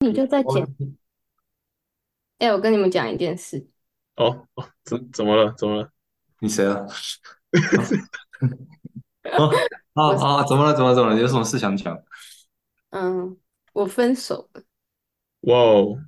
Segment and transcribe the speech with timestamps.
[0.00, 0.96] 你就在哦剪。
[2.38, 3.66] 哎、我跟你们讲一件事，
[4.16, 5.54] 哦哦，怎怎么了？
[5.56, 5.90] 怎么了？
[6.40, 6.86] 你谁啊？
[9.22, 9.44] 啊
[9.94, 10.44] 啊我啊！
[10.44, 10.74] 怎么了？
[10.74, 10.94] 怎么了？
[10.94, 11.18] 怎么了？
[11.18, 11.98] 有什么事想讲
[12.90, 13.38] 嗯，
[13.72, 14.62] 我分手了，
[15.40, 15.98] 哇哦，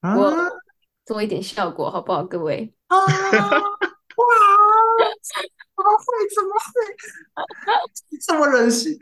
[0.00, 0.16] 啊？
[0.16, 0.32] 我
[1.04, 2.72] 做一点效果好不好，各位？
[2.86, 2.96] 啊！
[4.16, 4.24] 哇！
[5.82, 6.06] 怎么会？
[6.34, 6.72] 怎么会？
[8.10, 8.98] 你这么忍心？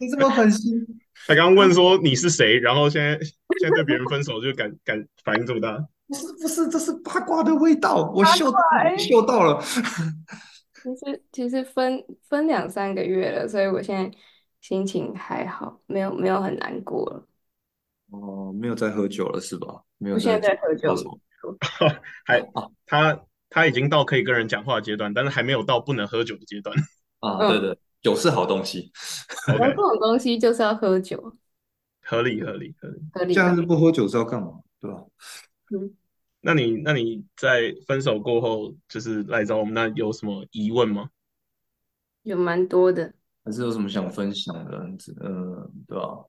[0.00, 0.86] 你这么狠心？
[1.26, 3.18] 他刚刚问说你是谁，然后现在
[3.60, 5.76] 现在对别人分手就敢敢 反应这么大，
[6.08, 9.62] 不是不是，这是八卦的味道，我嗅到了，嗅到了。
[10.82, 14.10] 其实其实分分两三个月了，所以我现在
[14.60, 17.26] 心情还好，没有没有很难过了。
[18.10, 19.82] 哦，没有在喝酒了是吧？
[19.98, 21.18] 没有我现在在喝酒高潮
[22.26, 26.74] 还啊他他已经到可以跟人讲话的阶段，但是还没有到不能喝酒的阶段。
[27.20, 27.38] 啊！
[27.38, 28.90] 嗯对对，酒是好东西，
[29.46, 31.36] 然后 OK，这种东西就是要喝酒，
[32.02, 33.00] 合理合理合理。
[33.12, 33.62] 合理吧假日？
[33.62, 34.58] 不喝酒是要干嘛？
[34.80, 35.04] 对吧？
[35.70, 35.94] 嗯，
[36.40, 41.10] 那你那你在分手过后，就是来找我们，那有什么疑问吗？
[42.24, 43.14] 有蛮多的。
[43.44, 44.78] 还是有什么想分享的？
[45.20, 46.24] 呃，对吧？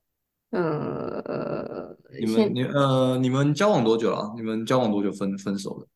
[0.52, 4.32] 呃，你们你呃，你们交往多久了啊？
[4.36, 5.88] 你们交往多久分分手的？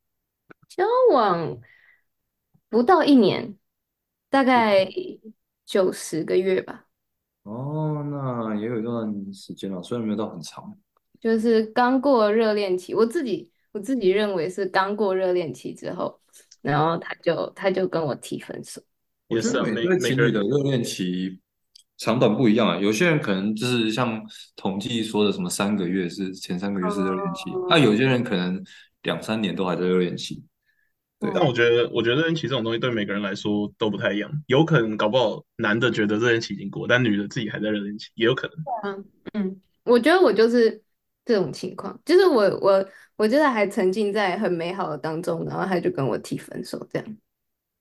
[0.68, 1.58] 交往
[2.70, 3.58] 不到一年，
[4.30, 4.88] 大概
[5.66, 6.86] 九十个月吧。
[7.44, 10.78] 哦，那也有一段时间了，虽然没有到很长。
[11.20, 16.20] 就是刚过热恋期，我自己我自己认为是刚过热恋期之后，
[16.62, 18.82] 然后他就他就跟我提分手。
[19.30, 21.40] 也是啊，我觉得每每每个对情侣的人热恋期
[21.98, 24.22] 长短不一样啊，有些人可能就是像
[24.56, 28.64] 统计说的什么三个月是前三个月是热恋期，那、有些人可能
[29.04, 30.46] 两三年都还在热恋期。
[31.20, 38.56] 对但我觉得，我觉得热恋期这种东西对每个人来说都不太一样，有可能搞不好男的觉得热恋期已经过，但女的自己还在热恋期，也有可能。
[38.84, 40.82] 嗯嗯，我觉得我就是
[41.26, 47.18] 这种情况，就是我我我觉得还沉浸在很美好的当中，然后他就跟我提分手，这样。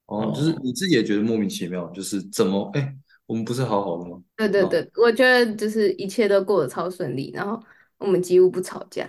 [0.06, 4.16] 哦，就是你自己也觉得莫名其妙，就是怎么哎，我们不是好好的吗？
[4.16, 7.62] 哦对对对，我觉得就是一切都过得超顺利，然后
[7.98, 9.06] 我们几乎不吵架。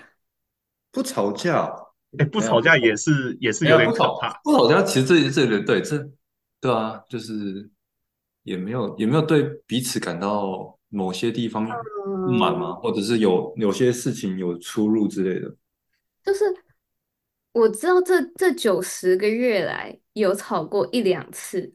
[0.91, 1.71] 不吵架，
[2.19, 4.39] 哎，不吵架也是也是有点吵可怕。
[4.43, 5.97] 不吵架，其实这这个对这
[6.59, 7.69] 对啊，就是
[8.43, 11.67] 也没有也没有对彼此感到某些地方
[12.03, 12.73] 不满吗？
[12.75, 15.55] 或者是有有些事情有出入之类的。
[16.23, 16.43] 就是
[17.53, 21.73] 我知道这这九十个月来有吵过一两次，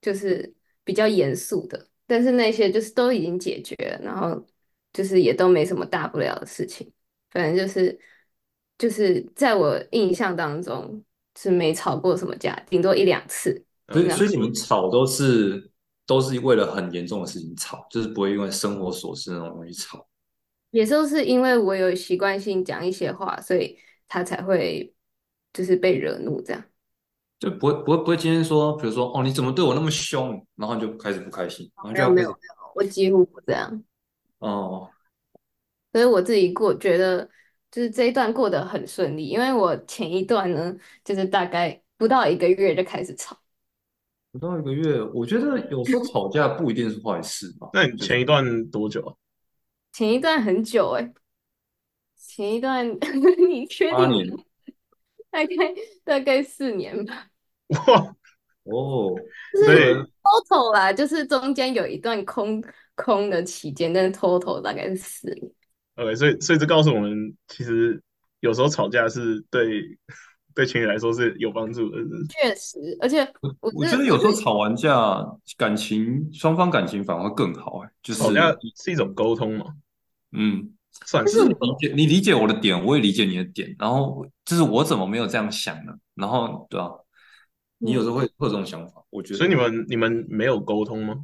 [0.00, 0.54] 就是
[0.84, 4.46] 比较严肃的，但是那些就是都已经解决了，然后
[4.92, 6.90] 就是也都没什么大不了的事情，
[7.30, 7.98] 反正就是
[8.78, 11.02] 就是在我印象当中
[11.38, 13.64] 是没吵过什么架，顶多一两次。
[13.92, 15.70] 所以这样所以你们吵都是
[16.06, 20.06] 都是为了很严重的事情吵，就是不会因为生活琐事那种东西吵。
[20.70, 23.78] 也都是因为我有习惯性讲一些话，所以
[24.08, 24.94] 他才会
[25.52, 26.64] 就是被惹怒这样。
[27.38, 33.82] 就不会不会不会今天说，比如说哦你怎么对我那么凶，然后你就开始不开心，然后就要开始没有没有没有，我几乎不这样。
[34.38, 34.88] 哦
[35.92, 37.28] 所以我自己过觉得
[37.72, 43.36] 就是这一段过得很顺利，因为我前一段呢，就是大概不到一个月就开始吵。
[44.30, 47.70] 不到一个月，我觉得有时候吵架不一定是坏事吧。
[47.72, 49.14] 那你前一段多久啊？
[49.92, 51.12] 前一段很久哎、
[52.16, 52.86] 前一段
[53.48, 54.28] 你确定八年
[55.30, 55.54] 大概
[56.04, 57.26] 大概四年吧，
[57.68, 58.14] 哇，
[58.64, 59.14] 哦，
[59.64, 62.62] 所以 total 啦，就是中间有一段空
[62.94, 65.52] 空的期间，但是 total 大概是四年。
[65.96, 68.02] OK，所以所以这告诉我们，其实
[68.40, 69.98] 有时候吵架是对
[70.54, 71.98] 对情侣来说是有帮助的。
[72.28, 75.24] 确实，而且我我觉得有时候吵完架，
[75.56, 79.66] 感情双方感情反而会更好哎，就是吵架是一种沟通嘛，
[80.32, 80.72] 嗯，
[81.04, 85.92] 算是理解你理解我的点，我也理解你的点，然后就是我怎么没有这样想呢？
[86.14, 86.90] 然后对啊，
[87.78, 89.38] 你有时候会会有这种想法，我觉得。
[89.38, 91.16] 所以你们你们没有沟通吗？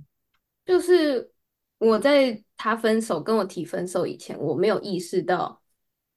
[0.65, 1.31] 就是
[1.79, 5.63] 我在他分手跟我提分手以前，我没有意识到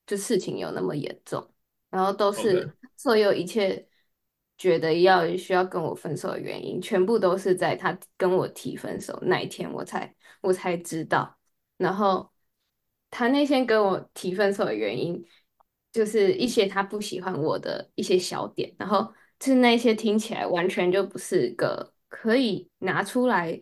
[0.06, 1.50] 就事情有那么严重，
[1.90, 3.88] 然后都是所有一切
[4.58, 11.38] 觉得要需要跟我分手的原因，全部都是在他跟我提分手那一天我才我才知道，
[11.78, 12.32] 然后
[13.10, 15.24] 他那天跟我提分手的原因，
[15.92, 23.62] 就是一些他不喜欢我的一些小点，然后就是那些听起来完全就不是个可以拿出来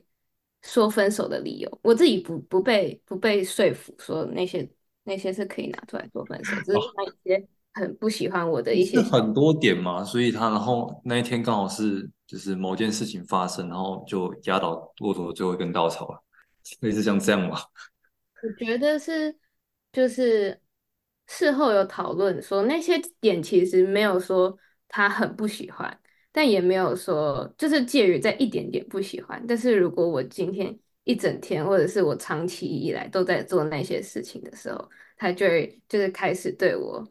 [0.61, 1.79] 说分手的理由。
[1.81, 4.69] 我自己不不被不被说服，说那些
[5.03, 16.23] 那些是可以拿出来说分手，只是哦他一些很不喜欢我的一些是很多点嘛，所以他然后那一天刚好是就是某件事情发生，然后就压倒骆驼的最后一根稻草了，
[16.81, 17.57] 类似像这样嘛。
[18.41, 19.37] 我觉得是，
[19.91, 20.59] 就是
[21.27, 24.57] 事后有讨论说那些点其实没有说
[24.87, 25.98] 他很不喜欢，
[26.31, 29.43] 但也没有说就是介于在一点点不喜欢。
[29.47, 37.03] 但是如果我今天一整天，或者是我长期以来都在做那些事情的时候，他就会就是开始对我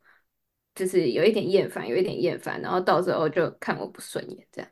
[0.75, 4.71] 就是有一点厌烦，有一点厌烦，然后到时候就看我不顺眼这样。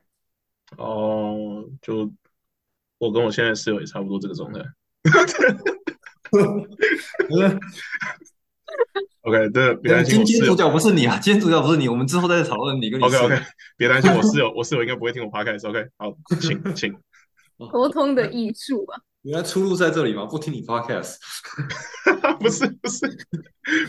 [0.79, 2.11] 哦，就
[2.99, 4.61] 我跟我现在室友也差不多这个状态。
[9.23, 13.37] OK，对，别担心，今天主角不是你啊， 今天主角不是你，我们之后再讨论你跟你 OK OK，
[13.77, 15.69] 别担心，我室友， 我室友应该不会听我 Podcast。
[15.69, 16.97] OK，好，请请。
[17.73, 20.27] 沟通的艺术啊，原来出路在这里吗？
[20.27, 21.17] 不听你 Podcast？
[22.39, 23.07] 不是不是，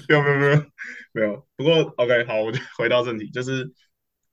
[0.08, 0.64] 没有没有没有
[1.12, 1.48] 没有。
[1.56, 3.70] 不过 OK，好，我就回到正题，就是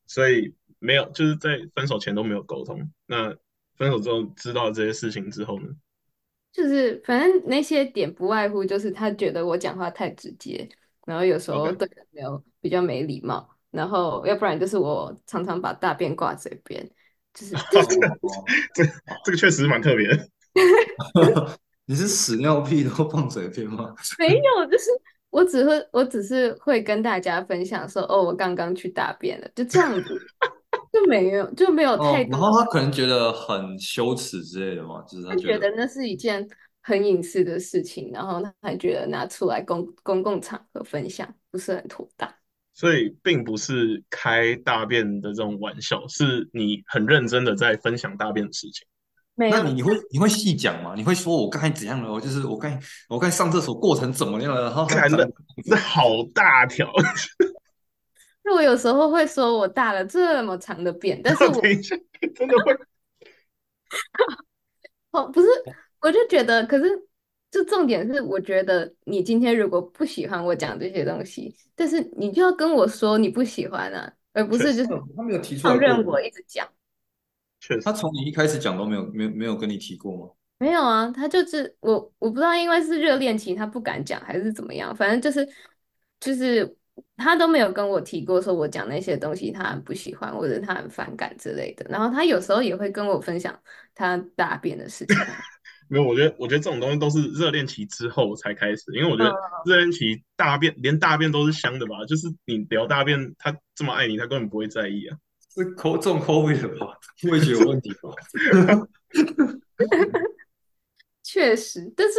[0.07, 2.81] 所以没有，就是在分手前都没有沟通。
[3.07, 3.35] 那
[3.77, 5.67] 分手之后知道这些事情之后呢？
[6.55, 10.67] 就是反正那些点不外乎就是他觉得我讲话太直接，
[11.05, 16.89] 然后有时候对人没有比较没礼貌，然后要不然就是我常常把大便挂嘴边，
[17.35, 17.57] 就是
[18.73, 18.85] 这
[19.25, 20.29] 这个确实蛮特别的。
[21.87, 23.93] 你是屎尿屁都放嘴边吗？
[24.17, 24.85] 没有，就是
[25.31, 30.21] 我只会我只是会跟大家分享说，哦，我刚刚去大便了，就这样子。
[30.95, 36.49] 就没有就没有太多，然后他可能觉得很羞耻之类的嘛，就是他觉得那是一件
[36.83, 42.33] 很隐私的事情，然后他还觉得拿出来公公共场合分享不是很妥当，
[42.73, 48.87] 所以并不是开大便的这种玩笑，是你很认真的在分享大便的事情。
[49.35, 50.95] 没有，那你你会你会细讲吗？
[50.97, 52.13] 你会说我刚才怎样了？
[52.13, 52.71] 我就是我刚
[53.09, 54.63] 我刚才上厕所过程怎么样了？
[54.63, 55.29] 然后看的
[55.65, 56.89] 这好大条。
[58.45, 61.53] 就我有时候会说我大了这么长的便，但是 我
[62.35, 62.77] 真的会，
[65.13, 65.49] 哦，不是，
[66.03, 66.85] 我就觉得，可是
[67.51, 76.69] 就重点是，我觉得你今天如果不喜欢我讲这些东西，但是你就要跟我说你不喜欢啊，而不是就是他没有提出来，放任我一直讲。
[77.61, 80.29] 确实，他从你一开始讲都没有没有没有跟你提过吗？
[80.59, 85.49] 没有啊，他就是我我不知道，因为是热恋期，他不敢讲还是怎么样，反正就是
[86.21, 86.77] 就是。
[87.17, 91.87] 他都没有跟我提过，说我讲那些东西他很不喜欢或者他很反感之类的。
[91.89, 93.59] 然后他有时候也会跟我分享
[93.95, 95.17] 他大便的事情。
[95.89, 99.35] 没有，我觉得我觉得这种东西都是热恋期之后才开始，因为我觉得
[99.67, 102.05] 热恋期大便连大便都是香的吧？
[102.07, 105.17] 就是你聊大便，他这么爱你，他根本不会在意啊。
[105.55, 106.99] 是口重抠味的吧？
[107.31, 108.11] 味觉有问题吧？
[111.23, 112.15] 确实，但是。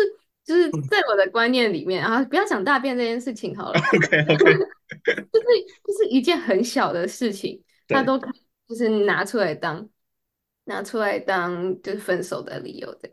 [0.45, 3.79] 就是在我的观念里面啊，不要讲大便这件事情好了。
[3.79, 4.53] OK OK，
[5.33, 5.47] 就是
[5.83, 8.15] 就是一件很小的事情，他都
[8.67, 9.89] 就是拿出来当
[10.65, 13.09] 拿出来当就是分手的理由的。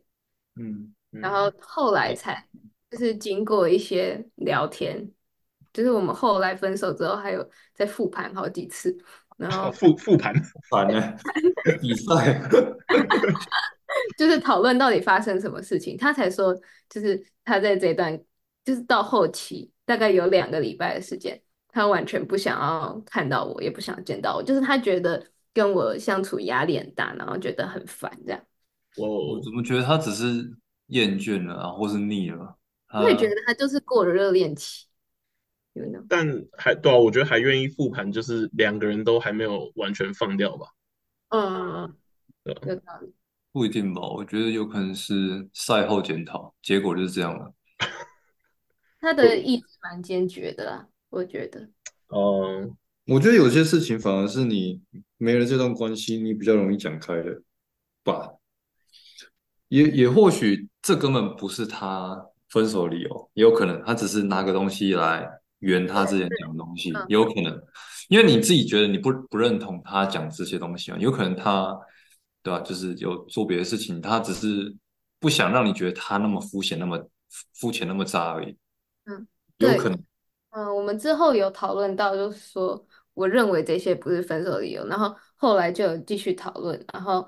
[0.57, 2.47] 嗯，然后后来才
[2.91, 5.11] 就是经过一些聊天，
[5.73, 8.95] 就是我们后来分手之后还有再复盘好几次，
[9.39, 10.35] 然后复复盘
[10.71, 11.17] 盘呢
[11.81, 12.43] 比赛。
[14.17, 16.55] 就是讨论到底发生什么事情，他才说，
[16.89, 18.19] 就是他在这段，
[18.65, 28.43] 就是到后期大概有两个礼拜的时间，他完全不想要看到我，也不想见到我，就是他觉得跟我相处压力很大，然后觉得很烦这样。
[28.97, 30.53] 我我怎么觉得他只是
[30.89, 32.57] 厌倦了，啊，或是腻了？
[32.95, 34.87] 我也觉得他就是过了热恋期，
[36.07, 36.27] 但
[36.59, 40.67] 还对啊，我觉得还愿意复盘，就是两个人都还没有完全放掉吧。
[41.31, 41.97] 嗯嗯
[42.45, 43.15] 嗯，有道理。
[43.53, 47.53] 不一定吧，我觉得有可能是赛后检讨，结果就是这样了。
[48.99, 51.61] 他的意志蛮坚决的啦，我觉得。
[52.09, 52.75] 嗯，
[53.07, 54.81] 我觉得有些事情反而是你
[55.19, 57.43] 没了这段关系，你比较容易讲开的
[58.03, 58.31] 吧。
[59.69, 65.29] 也也或许这根本不是他分手理由，也有可能他只是拿个东西来
[65.59, 67.63] 圆他之前讲的东西，也有可能，
[68.09, 71.79] 因为你自己觉得你不不认同他讲这些东西啊，有可能他。
[72.43, 72.61] 对吧？
[72.61, 74.75] 就是有做别的事情，他只是
[75.21, 77.09] 不想让你觉得他那么肤浅、那么
[77.55, 78.57] 肤浅、那么渣而已。
[79.05, 79.27] 嗯，
[79.59, 79.99] 有可能。
[80.51, 82.85] 嗯，我们之后有讨论到，就是说，
[83.15, 84.85] 我认为这些不是分手理由。
[84.87, 87.27] 然后后来就有继续讨论，然后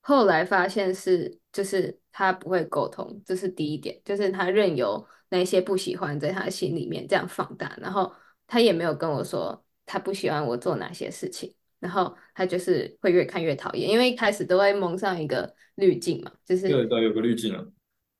[0.00, 8.14] 后来发现是，就是他不会沟通，这是第一点，就是他任由那些不喜欢在他心里面这样放大，然后
[8.46, 11.52] 他也没有跟我说他不喜欢我做哪些事情。
[11.78, 17.64] 然后他就是会越看越讨厌，因为一开始都会蒙上一个滤镜嘛，就是对对，有个滤镜啊，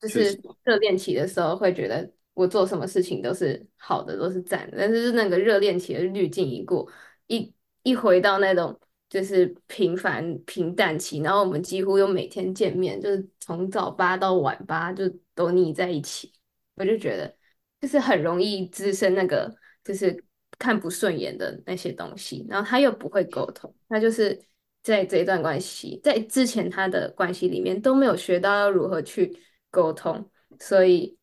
[0.00, 6.86] 就是热恋期的时候会觉得我做什么事情都是好的，都是赞的，但是那个热恋期的滤镜一过，
[7.28, 16.32] 一一回到那种就是平凡平淡期，然后我们几乎又每天见面，就是从早八到晚八就都腻在一起，
[16.74, 17.34] 我就觉得
[17.80, 20.22] 就是很容易滋生那个就是
[20.58, 24.40] 看不顺眼的那些东西，然后他又不会沟通，他就是
[24.82, 29.36] 在这一段关系，在之前他的关系里面都没有学到要如何去
[29.70, 31.16] 沟通，所以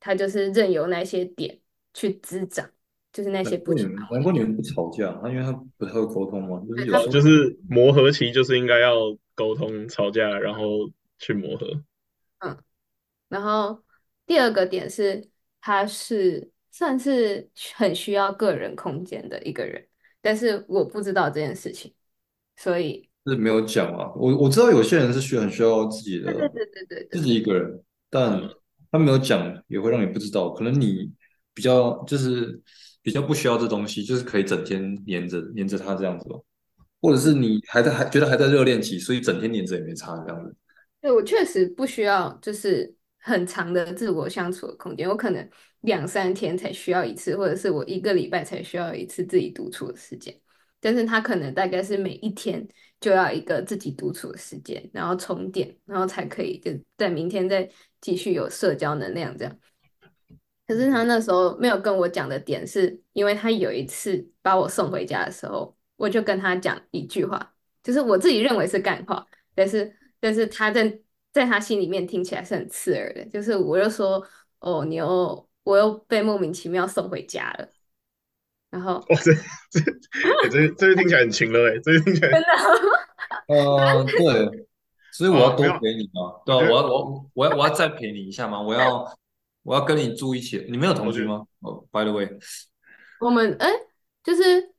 [0.00, 1.60] 他就是任由那些点
[1.94, 2.68] 去滋长，
[3.12, 11.66] 就是那些不难怪你们难怪你们不吵架，他因为他不太会沟通嘛，就是有就是磨合期就是应该要沟通、吵架，然后去磨合。
[12.38, 12.58] 嗯
[13.28, 13.82] 然后
[14.26, 19.86] 第二个点是，他是算是很需要个人空间的一个人，
[20.20, 21.94] 但是我不知道这件事情，
[22.56, 24.10] 所以是没有讲啊。
[24.16, 28.50] 我我知道有些人是需要很需要自己的对对对对对自己一个人，但嗯
[28.90, 30.50] 他没有讲，也会让你不知道。
[30.50, 31.10] 可能你
[31.54, 32.60] 比较就是
[33.00, 36.36] 比较不需要这东西，就是可以整天黏着黏着他这样子吧。
[37.00, 40.54] 或者是你还在还觉得还在热恋期，所以整天黏着也没差这样子。
[41.00, 45.48] 对，我确实不需要就是很长的自我相处的空间，我可能
[45.82, 50.36] 两三天才需要一次，或者是我一个礼拜才需要一次自己独处的时间。
[50.80, 52.66] 但是他可能大概是每一天
[53.00, 59.56] 就要一个自己独处的时间，然后充电，然后才可以就在明天再继续有社交能量这样。
[60.66, 69.24] 可是他那时候没有跟我讲的点是，因为他有一次把我送回家的时候，我就跟他讲一句话，就是我自己认为是干话，
[69.54, 70.98] 但是但是他在
[71.32, 74.24] 在他心里面听起来是很刺耳的，就是我又说
[74.60, 77.68] 哦，你又我又被莫名其妙送回家了，
[78.70, 79.32] 然后哇，这
[79.70, 82.48] 这欸这这听起来很勤了哎，这听起来真的。
[83.48, 84.66] 呃，对，
[85.10, 88.60] 所以我要多陪你嘛，对啊，我要我我要我要再陪你一下吗？
[88.60, 89.18] 我要
[89.62, 91.46] 我要跟你住一起，你没有同居吗？
[91.60, 92.28] 哦，by the way，
[93.20, 93.68] 我们哎，
[94.22, 94.72] 就是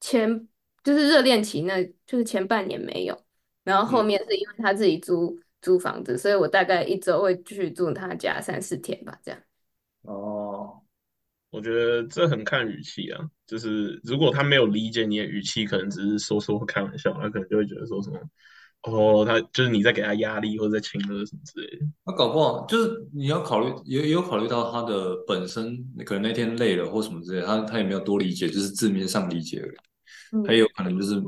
[0.00, 0.48] 前
[0.82, 3.24] 就是热恋期那，就是前半年没有，
[3.62, 4.06] 然后后嗯。
[4.06, 9.40] 面是因为他自己租租房子，所以我大概一周会去住他家三四天吧，这样。
[10.02, 10.80] 哦，
[11.50, 18.18] 我觉得这很看语气啊，就是如果他没有理解你的语气，可能只是说说开玩笑，他可能就会觉得说什么，
[18.82, 21.86] 哦，他就是你在给他压力或者在情勒什么之类的。
[22.06, 29.76] 那搞不好就是你要考虑，也也有考虑到他的本身，可能那天累了或什么之类的，他他也没有多理解，就是字面上理解而已。
[30.30, 31.22] 嗯还有可能就是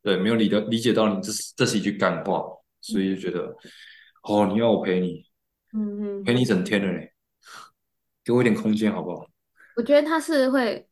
[0.00, 2.42] 对没有理的理解到你这是这是一句干话，
[2.82, 3.56] 所以就觉得
[4.24, 5.24] 哦，你要我陪你
[5.72, 7.12] 嗯嗯，陪你一整天了嘞，
[8.22, 9.26] 给我一点空间好不好？
[9.76, 10.86] 我觉得他是会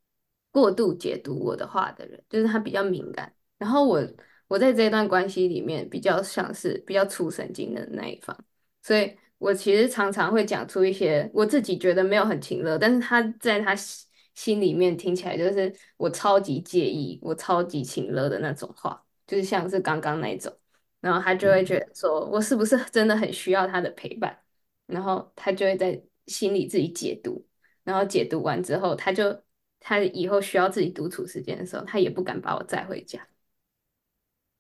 [0.50, 3.30] 过度解读我的话的人，就是他比较敏感。
[3.59, 4.02] 然后我
[4.49, 8.37] 我在这一段关系里面比较像是比较粗神经的那一方，
[8.82, 20.50] 所以我其实常常会讲出一些我自己觉得没有很情乐，但是他在他心心里面听起来就是我超级介意，我超级情乐的那种话，就是像是刚刚那一种。
[21.00, 24.38] 然后他就会觉得说，我是不是真的很需要他的陪伴？
[24.87, 27.47] 然后他就会在心里自己解读。
[27.83, 29.42] 然后解读完之后，他就
[29.80, 33.26] 他以后需要自己独处时间的时候，他也不敢把我载回家，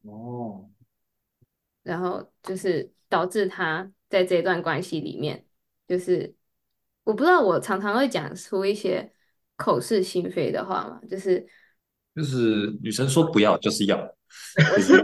[0.02, 0.68] 哦，
[1.82, 5.46] 然后就是导致他在这段关系里面，
[5.86, 6.34] 就是
[7.04, 9.12] 我不知道，我常常会讲出一些
[9.56, 11.46] 口是心非的话嘛，就是
[12.16, 13.96] 就是女生说不要就是要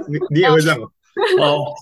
[0.09, 0.89] 你你也会这样吗？
[1.41, 1.73] 哦，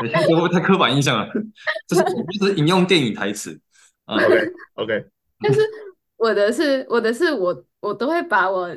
[0.00, 1.32] 等一下会不会太刻板印象了？
[1.86, 2.02] 这是
[2.38, 3.58] 就是引用电影台词
[4.04, 5.06] 啊，OK OK，
[5.40, 5.60] 但是
[6.16, 8.74] 我的是我的是我我都会把我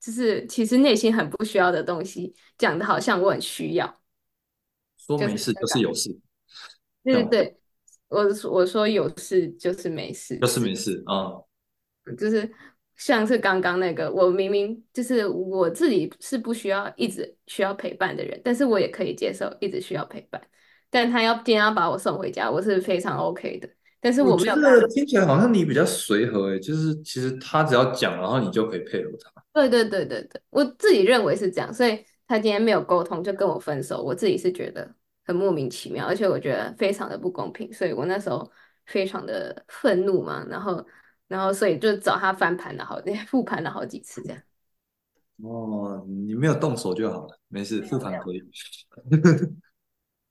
[0.00, 4.00] 就是其实内心很不需要的东西讲的好像我很需要。
[4.96, 6.18] 说没事就是有事，
[7.02, 7.56] 对对对，
[8.08, 11.32] 我我说有事就是没事，就是没事啊，
[12.16, 12.50] 就是
[13.00, 20.40] 像是刚刚那个，我明明就是我自己是不需要一直需要陪伴的人，但是我也可以接受一直需要陪伴。
[20.90, 23.68] 但他要今天要把我送回家，我是非常 OK 的。
[24.02, 29.42] 但是我没觉有办法得听起来好像你比较随和诶，就是其实他只要讲，然后你就可以配合他。
[29.52, 38.50] 对对对对对，我自己认为是这样，所以他今天没有沟通就跟我分手，我自己是觉得很莫名其妙，而且我觉得非常的不公平，所以我那时候
[38.86, 40.84] 非常的愤怒嘛，然后
[41.30, 44.42] 然后所以就找他翻盘了好 复盘了好几次这样。
[45.42, 48.42] 哦，你没有动手就好了，没事，复盘可以。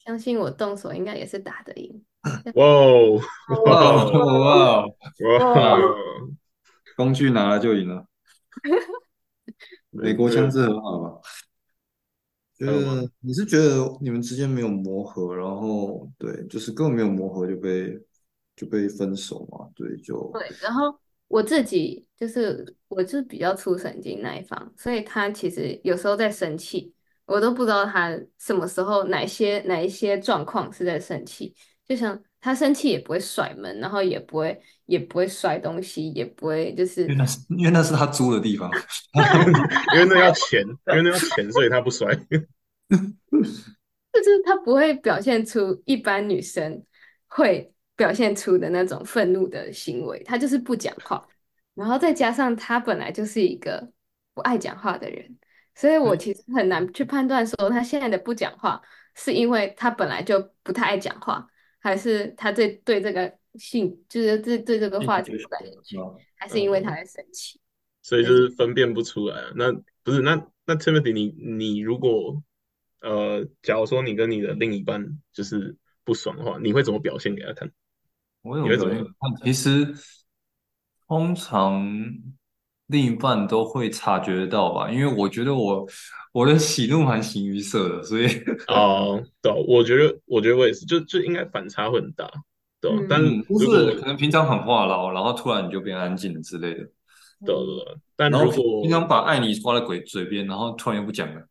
[0.05, 2.03] 相信我动手应该也是打得赢。
[2.55, 3.21] 哇哦
[3.65, 4.93] 哇哦哇哦，
[5.39, 5.95] 哇哦，
[6.97, 8.05] 工具拿了就赢了。
[9.91, 11.21] 美国枪支很好吧？
[12.57, 17.97] 觉还有吗得你是觉得你们之间没有磨合，然后对，就是根本没有磨合就被
[18.59, 19.69] 就被分手嘛？
[19.73, 20.93] 对，就对，然后
[21.29, 26.93] 我自己就是我是比较粗神经那一方，所以他其实有时候在生气，
[27.25, 31.55] 我都不知道他什么时候哪些哪一些状况是在生气。
[31.87, 38.69] 就像他生气也不会甩门，然后也不会也不会摔东西，也不会就是因为那是因为那是他租的地方
[39.95, 42.13] 因为那要钱，因为那要钱，所以他不摔。
[44.11, 46.83] 就是他不会表现出一般女生
[47.27, 51.27] 会表现出的那种愤怒的行为，他就是不讲话，
[51.75, 53.91] 然后再加上他本来就是一个
[54.33, 55.37] 不爱讲话的人，
[55.75, 58.81] 所以我其实很难去判断说他现在的不讲话
[59.15, 61.45] 是因为他本来就不太爱讲话，
[61.79, 65.97] 还是他对对这个性就是对对这个话题不感兴趣，
[66.37, 67.59] 还是因为他在生气。
[68.01, 69.51] 所以就是分辨不出来啊。
[69.55, 71.27] 那不是那那 Timothy，你
[71.57, 72.41] 你如果
[73.01, 75.75] 呃，假如说你跟你的另一半就是
[76.05, 77.71] 不爽的话，你会怎么表现给他看？
[78.43, 79.93] 我有你会怎么表现看，其实
[81.08, 81.86] 通常
[82.88, 85.86] 另一半都会察觉得到吧，因为我觉得我
[86.31, 88.27] 我的喜怒蛮形于色的，所以。
[88.67, 92.29] 哦，对啊，我觉得我觉得我也是，就就应该反差会很大，
[92.81, 96.84] 对嗯但是，就如果是可能平常很话痨，然后突然你就变安静了之类的，
[97.46, 101.48] 对对对啊但如果平常把爱你挂在嘴嘴边，然后突然又不讲了，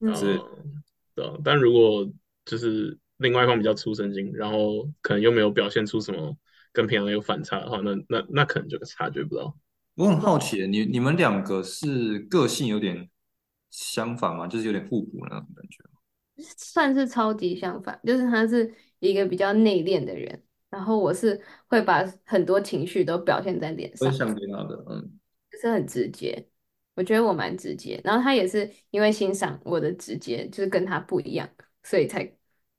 [0.00, 0.82] 嗯是嗯
[1.14, 2.08] 对啊，但如果
[2.44, 6.36] 就是另外一方比较粗神经，然后可能又没有表现出什么
[6.72, 9.56] 跟平常有反差的话，那那那可能就察觉不到。
[9.94, 13.10] 我很好奇，你你们两个是个性有点
[13.70, 14.46] 相反吗？
[14.46, 15.98] 就是有点互补的那种感觉吗？
[16.56, 25.18] 算是超级相反，就是他是一个比较内敛的人，然后我是会把很多情绪都表现在脸上分，享给他的，嗯，
[25.50, 26.48] 就是很直接。
[26.94, 31.48] 我觉得我蛮直接，然后他也是因为欣赏我的直接，就是跟他不一样，
[31.82, 32.24] 所以才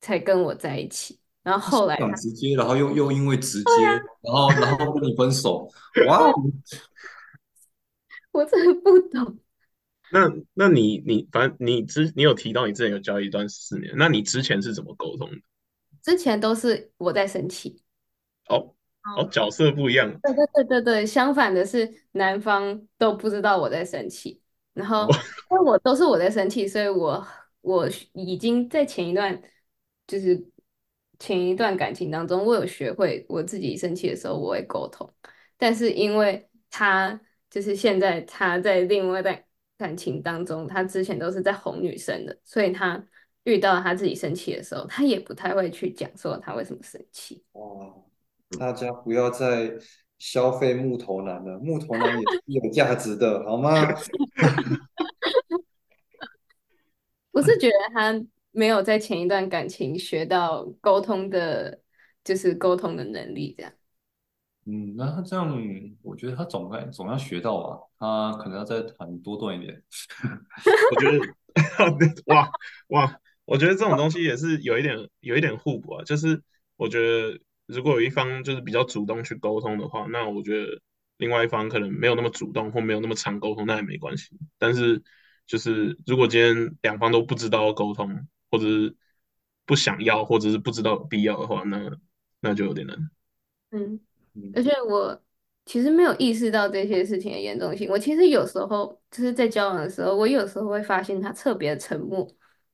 [0.02, 1.20] 才跟我在一起。
[1.42, 3.84] 然后后来很直接，然后又又因为直接，
[4.22, 5.68] 然后然后跟你分手，
[6.08, 6.34] 哇哦，
[8.32, 9.40] 我真的不懂，
[10.12, 15.38] 那那你你反正你之你有提到你之前有交一段四年，那你之前是怎么沟通的？
[16.04, 17.82] 之前都是我在生气。
[18.50, 18.76] 哦
[19.18, 24.42] 哦，角色不一样，对对对对对，相反的是，男方都不知道我在生气，
[24.74, 25.08] 然后
[25.52, 27.26] 因为我都是我在生气，所以我
[27.62, 29.42] 我已经在前一段
[30.10, 30.44] 就是
[31.20, 35.08] 前一段感情当中，我有学会我自己生气的时候我会沟通，
[35.56, 39.44] 但是因为他就是现在他在另外一段
[39.78, 43.06] 感情当中，他之前都是在哄女生的，所以他
[43.44, 47.44] 遇到他自己生气的时候，他也不太会去讲说他为什么生气。
[47.52, 47.94] 哇，
[48.58, 49.72] 大家不要再
[50.18, 53.72] 消费木头男了，木头男也是有价值的，好吗？
[57.32, 58.12] 我是觉得他
[58.60, 61.80] 没有在前一段感情学到沟通的，
[62.26, 63.72] 就是沟通的能力，这样。
[64.66, 65.58] 嗯，那他这样，
[66.02, 69.82] 我觉得他总该总要学到吧，他可能要再谈多段一点。
[70.94, 71.20] 我觉得
[72.28, 72.52] 哇
[72.88, 76.44] 哇，我觉得这种东西也是有一点有一点互补啊，就是
[76.76, 80.82] 我觉得如果有一方就是比较主动去沟通的话，那我觉得
[81.16, 84.38] 另外一方可能没有那么主动或没有那么常沟通，那也没关系。
[84.58, 85.02] 但是
[85.48, 88.96] 就是如果今天两方都不知道沟通，或者是
[89.66, 91.92] 不想要，或者是不知道有必要的话，那
[92.40, 92.98] 那就有点难。
[93.72, 94.00] 嗯，
[94.34, 95.22] 嗯而且我
[95.66, 97.90] 其实没有意识到这些事情的严重性。
[97.90, 102.28] 我其实有时候就是在交往的时候，我有时候会发现他特别沉默，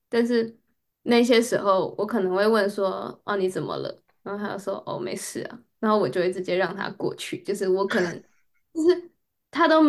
[0.08, 0.58] 但是
[1.02, 8.24] 那些时候我可能会问说：“哦，你怎么了？”然后他就说：“哦，没事啊。”然后我就会直接让他过去，就是我可能
[8.72, 9.10] 就是
[9.50, 9.80] 他都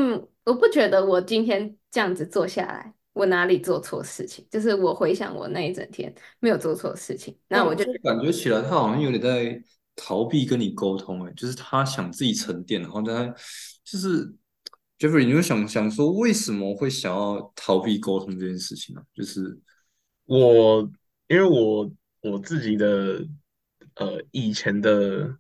[0.43, 9.61] 我不觉得我今天这样子坐下来，我哪里做错事情，就是我回想我那一整天没有做错事情，那我就感觉起来他好像有点在
[9.95, 13.25] 逃避跟你沟通，哎，就是他想自己沉淀，然后他
[13.83, 14.31] 就是
[14.99, 19.01] Jeffrey，你会想想说为什么会想要逃避沟通这件事情呢？
[19.13, 19.59] 就是
[20.25, 20.89] 我
[21.27, 23.25] 因为我我自己的
[23.95, 25.37] 呃以前的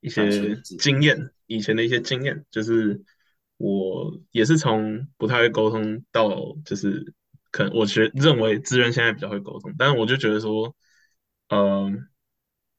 [0.00, 3.00] 一些经验，以前的一些经验，就是
[3.58, 7.12] 我也是从不太会沟通到就是
[7.50, 10.74] 可能我觉认为资源现在比较会沟通，但是我就觉得说，
[11.48, 12.08] 嗯、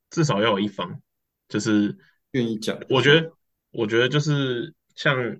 [0.09, 1.01] 至少要有一方，
[1.49, 1.97] 就是
[2.31, 3.33] 愿意讲，我觉得
[3.71, 5.37] 我觉得就是像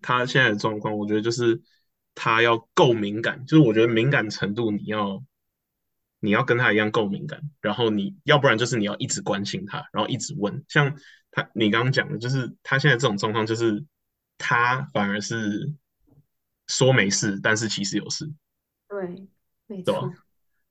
[0.00, 1.60] 他现在的状况，我觉得就是
[2.14, 5.24] 他要够敏感，就是我觉得敏感程度你要
[6.20, 10.96] 你要跟他一样够敏感，然后你要不然就是你要一直关心他，然后一直问，像
[11.30, 13.84] 他你刚刚讲的，就是他现在这种状况，就是
[14.36, 15.74] 他反而是
[16.66, 18.28] 说没事，但是其实有事，
[18.88, 19.26] 对，
[19.66, 20.12] 没对吧错，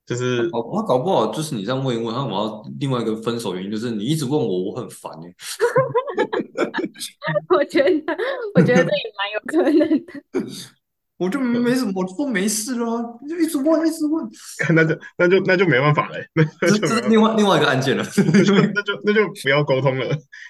[0.06, 5.36] 就是搞他搞不好就是你这样问一问，他我要另外一个分手原因就是你一直问我，我很烦哎。
[7.50, 8.18] 我觉得
[8.56, 10.14] 我觉得这也蛮有可能的。
[11.18, 14.24] 我就没什么，我说没事了，你就一直问，一直问，
[14.76, 18.04] 那就那就那就没办法了，那那这这就没办法是另外另外一个案件了。
[18.34, 20.06] 那就那就那就不要沟通了，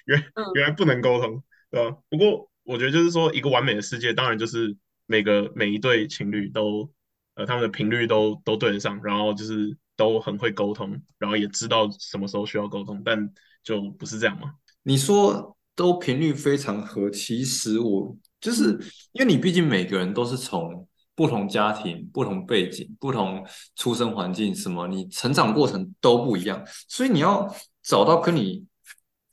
[0.05, 1.97] 原嗯原来不能沟通，对吧？
[2.09, 4.75] 不过我觉得就是说，一个完美的世界，当然就是
[5.05, 6.89] 每个每一对情侣都，
[7.37, 13.17] 呃，他们的频率都都对得上，然后就是都很会沟通，然后也知道什么时候需要沟通，但
[13.63, 14.51] 就不是这样嘛。
[14.81, 18.71] 你说都频率非常合，其实我就是
[19.11, 23.45] 因为你毕竟每个人都是从不同家庭、不同背景、不同
[23.75, 27.47] 出生环境，什么你成长过程都不一样，所以你要
[27.83, 28.65] 找到跟你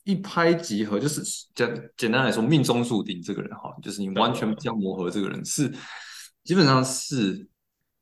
[0.04, 1.22] 一拍即合，就是
[1.54, 5.72] 简简单来说，命中注定这个人哈，就是你完全不相磨合，这个人是
[6.42, 7.48] 基本上是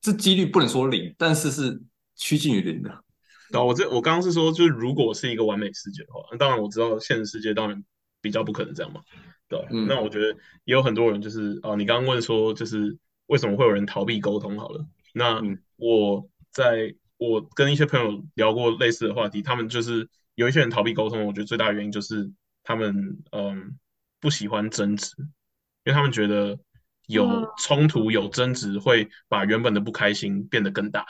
[0.03, 1.81] 这几率不能说零，但是是
[2.17, 3.05] 趋近于零的。
[3.51, 7.83] 对啊，我这我刚刚是说，就是如果是一个完美世界的话，那当然我知道现实世界当然
[8.21, 9.01] 比较不可能这样嘛，
[9.49, 22.31] 对那我觉得也有很多人就是啊，你刚刚问说就是为什么会有人逃避沟通好了，那嗯我在我跟一些朋友聊过类似的话题，他们就是有一些人逃避沟通，我觉得最大的原因就是
[22.65, 23.79] 他们嗯
[24.19, 25.27] 不喜欢争执，因
[25.87, 26.59] 为他们觉得
[27.07, 27.49] 有嗯。
[27.59, 31.05] 冲突有争执会把原本的不开心变得更大。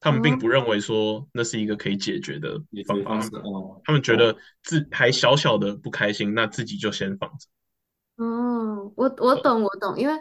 [0.00, 3.42] 他们并不认为说那是一个可以解决的解方法
[3.84, 8.24] 他们觉得自还小小的不开心，那自己就先放着。
[8.24, 10.14] 哦，我我懂我懂，因为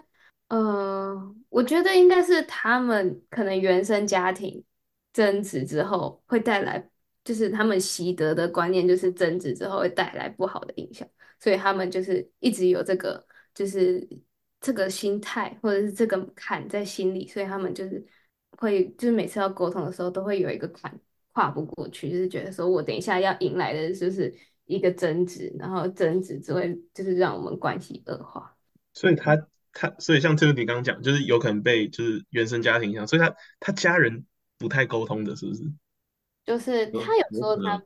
[0.48, 4.64] 呃，我觉得应该是他们可能原生家庭
[5.14, 6.90] 争执之后会带来，
[7.24, 11.08] 就是他们习得的观念就是争执之后会带来不好的影响，
[11.40, 14.08] 所以他们就是一直有这个就是
[14.60, 18.06] 这个心态或者是这个坎在心里，所以他们就是
[18.58, 21.00] 会就是每次要沟通的时候都会有一个坎
[21.34, 24.34] 跨不过去，就是觉得说我等一下要迎来的就是
[24.66, 28.56] 一个争执，然后争执只会就是让我们关系恶化。
[28.94, 34.26] 所以他他所以像这个你刚刚讲，就是有可能被就是原生家庭影响，所以他他家人
[34.58, 35.64] 不太沟通的，是不是？
[36.44, 37.84] 就是他有时候他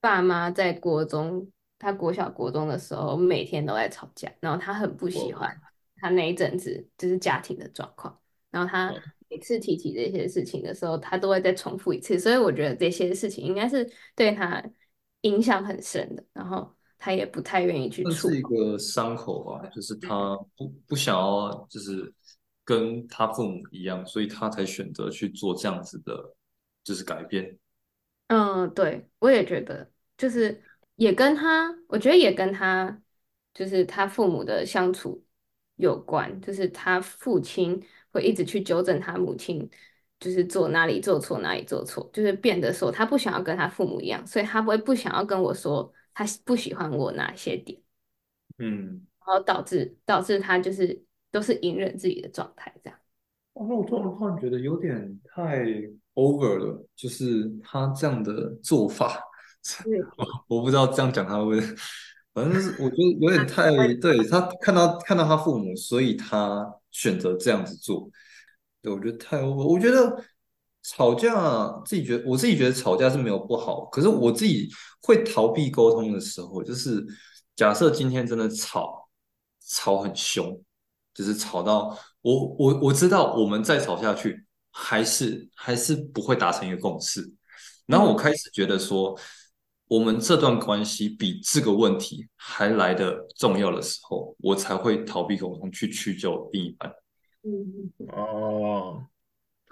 [0.00, 5.60] 爸妈在国中，他国小国中的时候每天都在吵架，然后他很不喜哦欢
[5.96, 8.18] 他那一阵子就是家庭的状况，
[8.50, 14.62] 然后他哦每次提起这些事情的时候，他都会再重复一次，所以我觉得这些事情应该是对他
[15.22, 22.12] 影响很深的，然后他也不太愿意去那触是一个伤口吧，就是他不不想要，就是
[22.64, 26.34] 跟他父母一样，所以他才选择去做这样子的，
[26.84, 27.58] 就是改变。
[28.28, 30.62] 嗯，对，我也觉得，就是
[30.94, 33.02] 也跟他，我觉得也跟他，
[33.52, 35.24] 就是他父母的相处
[35.76, 39.68] 有关，就是他父亲会一直去纠正他母亲，
[40.18, 47.80] 就是做哪里做错，哪里做错，就是变得说他不想要跟他父母一样，所以他不会不想要跟我说他不喜欢我哪些点，
[48.58, 52.98] 嗯，然后导致导致他就是都是隐忍自己的状态这样。
[53.52, 55.66] 哦，那我突然突然觉得有点太
[56.14, 59.20] over 了，就是他这样的做法，
[60.48, 61.60] 我不知道这样讲他会不会，
[62.36, 68.10] 反正是我觉得有点太，对，他看到看到他父母，所以他选择这样子做，
[68.82, 69.64] 对，我觉得太 over。
[69.64, 70.22] 我觉得
[70.82, 71.32] 吵架
[71.86, 74.68] 自己觉得我自己觉得吵架是没有不好，可是我自己
[75.00, 77.02] 会逃避沟通的时候，就是
[77.56, 79.08] 假设今天真的吵
[79.66, 80.60] 吵很凶，
[81.14, 87.32] 就是吵到我我我知道我们再吵下去还是还是不会达成一个共识，
[87.86, 89.18] 然后我开始觉得说。
[89.88, 96.92] 我们这段关系比这个问题还来的重要的时候，我才会逃避沟通，去屈就另一半。
[97.42, 99.04] 嗯，哦，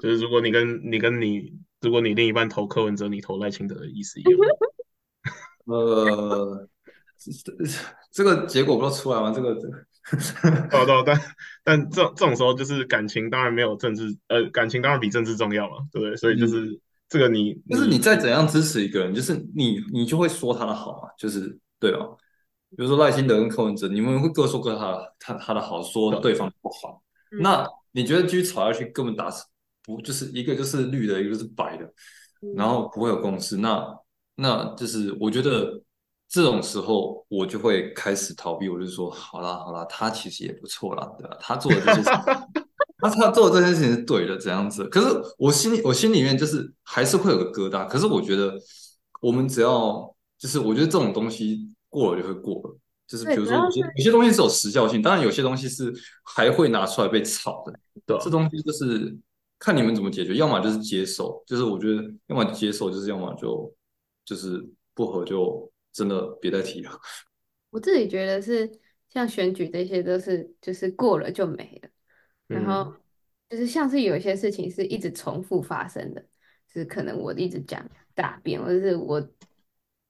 [0.00, 4.32] 就是如果你跟你跟你，如果你另一半投柯文哲，你投赖清德的意思一样。
[5.66, 6.68] 呃，
[7.18, 7.64] 这
[8.12, 9.32] 这个结果不知道出来吗？
[9.34, 9.62] 这个这
[10.50, 11.20] 个，对啊对啊但
[11.64, 16.16] 但这这种时候就是感情当然没有政治，呃，感情当然比政治重要嘛，对不对？
[16.16, 22.06] 所以就是这个你就是你再怎样支持一个人，就是你你就会说他的好嘛，就是对吧？
[22.76, 27.02] 比如说赖清德跟柯文哲，你们会各说各他的他他的好，说对方不好。
[27.30, 29.44] 嗯那你觉得继续吵下去，根本打死
[29.84, 31.88] 不就是一个就是绿的，一个就是白的，
[32.56, 33.56] 然后不会有共识。
[33.56, 33.84] 那
[34.36, 35.80] 那就是我觉得
[36.28, 38.68] 这种时候，我就会开始逃避。
[38.68, 41.36] 我就说，好啦好啦，他其实也不错啦，对吧？
[41.40, 42.63] 他做的这些事情，
[43.08, 44.84] 他他做的这件事情是对的，怎样子？
[44.88, 47.86] 可是我心里我心里面就是还是会有个疙瘩。
[47.88, 48.54] 可是我觉得
[49.20, 52.78] 我们只要就是我觉得这种东西过了就会过了。
[53.06, 55.92] 就是比如说有些有些东西是有时效性，当然有些东西是
[56.24, 57.78] 还会拿出来被炒的。
[58.06, 59.14] 对啊这东西就是
[59.58, 63.74] 看你们怎么解决，要么就是接受，就是我觉得要么接受，就是要么就
[64.24, 66.90] 就是不合就真的别再提了。
[67.70, 68.70] 我自己觉得是
[69.12, 71.88] 像选举这些都是就是过了就没了，
[72.46, 73.00] 然后嗯
[73.50, 76.20] 就是像是有一些事情是一直重复发生的，
[76.68, 79.26] 就是可能我一直讲大便，或者是我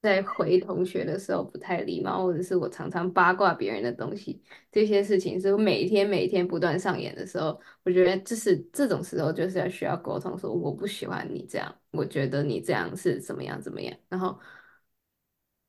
[0.01, 14.39] 在回同学的时候不太礼貌，或者是我常常八卦别人的东西，这些事情是每天每天不断上演的时候，我觉得这是这种时候就是要需要沟通，说我不喜欢你这样，我觉得你这样是怎么样怎么样，然后。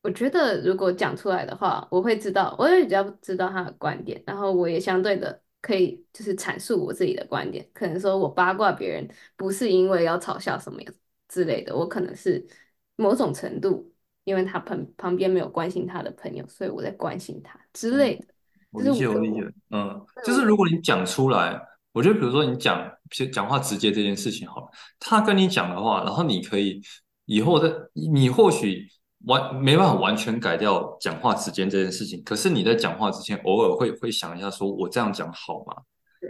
[0.03, 7.69] 我觉得如果讲出来的话，我会知道，我也比较知道他的观点，然后我也相对的可以就是阐述我自己的观点。
[7.75, 10.81] 可能说我八卦别人，不是因为要嘲笑什么
[11.27, 12.47] 之类的，我可能是
[12.95, 18.27] 某种程度，因为他旁旁边没有关心他的朋友，所以我在关心他之类的。
[18.71, 22.89] 我理解，我理解，嗯，就是如果你讲出来，我觉得比如说你讲
[23.33, 26.81] 讲话直接这件事情好了，他跟你讲的话，然后你可以
[27.25, 28.87] 以后的你或许。
[29.25, 35.75] 完没办法完全改掉讲话之间这件事情，可是你在讲话之前偶尔会会想一下，说我这样讲好吗？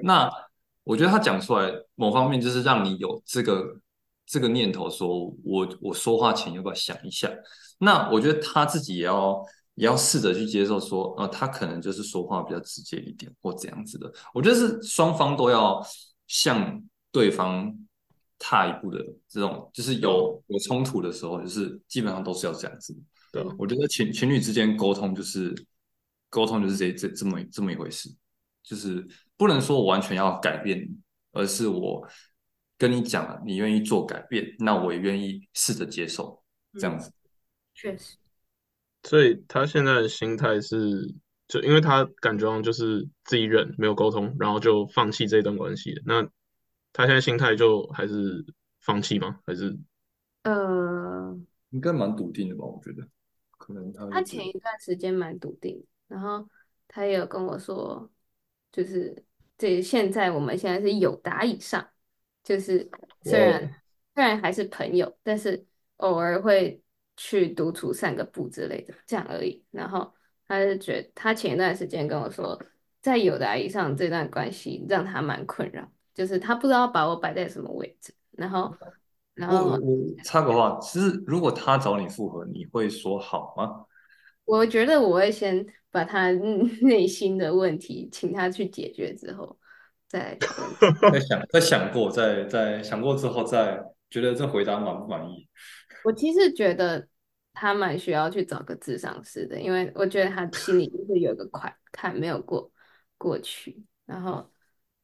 [0.02, 0.30] 那
[0.84, 3.76] 我觉得他讲出来某方面就是让你有这个
[4.24, 7.28] 这个念头，说我我说话前要不要想一下？
[7.78, 9.44] 那我觉得他自己也要
[9.74, 14.10] 也要试着去接受，说呃他可能就是说话比较直接一点或怎样子的。
[14.32, 15.84] 我觉得是双方都要
[16.28, 17.76] 向对方。
[18.38, 22.94] 踏一步的这种，就是有有冲突的时候，就是基本上都是要这样子。
[23.32, 25.54] 对，我觉得情情侣之间沟通就是
[26.28, 28.08] 沟通就是这这这么这么一回事，
[28.62, 30.88] 就是不能说我完全要改变你，
[31.32, 32.06] 而是我
[32.76, 36.42] 跟你讲了，你愿意做改变，那我也愿意试着接受
[36.74, 37.10] 这样子。
[37.74, 38.16] 确实。
[39.02, 41.14] 所以他现在的心态是，
[41.48, 46.28] 就因为他感觉上就是自己忍，没有沟通，然后就放弃这段关系那。
[46.96, 48.42] 他现在心态就还是
[48.80, 49.38] 放弃吗？
[49.46, 49.76] 还是
[50.44, 52.64] 呃，应该蛮笃定的吧？
[52.64, 53.06] 我觉得
[53.58, 56.48] 可能他他前一段时间蛮笃定，然后
[56.88, 58.10] 他也有跟我说，
[58.72, 59.22] 就是
[59.58, 61.86] 这现在我们现在是有达以上，
[62.42, 62.90] 就是
[63.24, 63.60] 虽然
[64.14, 65.66] 虽然还是朋友，但是
[65.98, 66.82] 偶尔会
[67.18, 69.62] 去独处散个步之类的，这样而已。
[69.70, 70.14] 然后
[70.48, 72.58] 他就觉得他前一段时间跟我说，
[73.02, 75.92] 在有达以上这段关系让他蛮困扰。
[76.16, 78.74] 就是他不知道把我摆在什么位置，然后，
[79.34, 79.78] 然后
[80.24, 83.84] 插个话，其实如果他找你复合，你会说好吗？
[84.46, 86.30] 我觉得我会先把他
[86.80, 89.58] 内心的问题请他去解决之后，
[90.08, 90.38] 再
[91.12, 95.46] 再想再想过，再再想过之后再觉得这回答满不满意？
[96.06, 97.06] 我其实觉得
[97.52, 102.70] 他蛮需要去找个智商师的，因为我觉得他心里就是有个坎坎没有过
[103.18, 104.50] 过去，然后。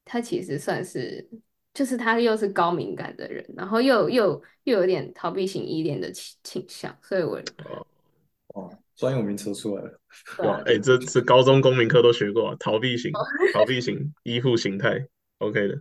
[0.04, 1.26] 他其实算是，
[1.72, 7.40] 就是他又是高敏感的人，然后又又又有点逃避型依恋的倾倾向，所以我
[8.54, 10.00] 哦，专有名词出来了。
[10.44, 13.10] 哇，哎，这是高中公民课都学过，逃避型
[13.54, 15.06] 逃避型依附形态
[15.38, 15.80] ，OK 的。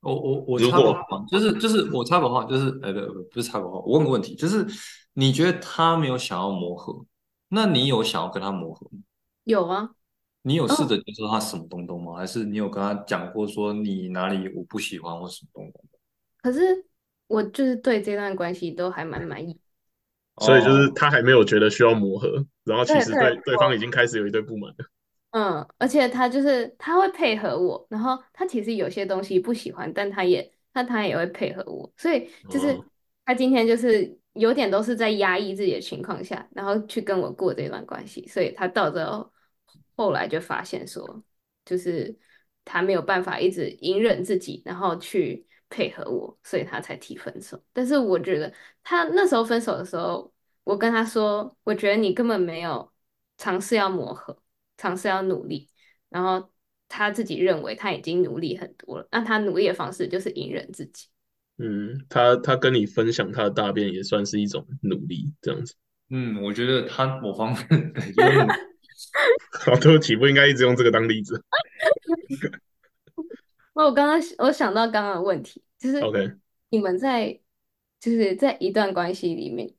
[0.00, 4.64] 我我我插个话，就是就是我插个话，就是呃不不是插个话，我问个问题，就是
[5.14, 7.04] 你觉得他没有想要磨合，
[7.48, 9.00] 那你有想要跟他磨合吗？
[9.44, 9.90] 有啊。
[10.46, 12.16] 你有试着接受他什么东东吗？
[12.16, 15.82] 还是你有跟他讲过说你哪里我不喜欢或什么东东？
[16.42, 16.84] 可是
[17.26, 19.58] 我就是对这段关系都还蛮满意，
[20.42, 24.84] 所以就是他还没有觉得需要磨合，然后其实对对方已经开始有一堆不满了。
[25.32, 32.78] 嗯，而且他就是他会配合我，然后他其实有些东西不喜欢，但他也那他也会配合我，所以就是
[33.24, 39.32] 他今天就是有点都是在压抑自己的情况下，然后去跟我过这段关系，所以他到最后。
[39.96, 41.22] 后来就发现说，
[41.64, 42.16] 就是
[42.64, 47.62] 他没有办法一直隐忍自己，然后去配合我，所以他才提分手。
[47.72, 48.52] 但是我觉得
[48.82, 50.32] 他那时候分手的时候，
[50.64, 52.92] 我跟他说，我觉得你根本没有
[53.36, 54.42] 尝试要磨合，
[54.76, 55.68] 尝试要努力。
[56.08, 56.50] 然后
[56.88, 61.08] 他自己认为他已经努力很多了，那他努力的方式就是隐忍自己。
[61.58, 65.74] 嗯，他他跟你分享他的大便也算是一种努力，这样子。
[66.10, 67.92] 嗯，我觉得他某方面
[69.64, 71.42] 好，对不起，不应该一直用这个当例子。
[73.74, 76.36] 那我刚刚我想到刚刚的问题，就是，OK，
[76.68, 77.40] 你们在
[77.98, 79.74] 就是在一段关系里面，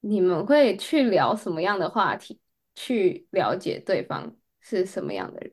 [0.00, 2.40] 你们会去聊什么样的话题，
[2.74, 5.52] 去了解对方是什么样的人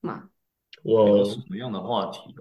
[0.00, 0.28] 吗？
[0.82, 2.34] 我什么样的话题？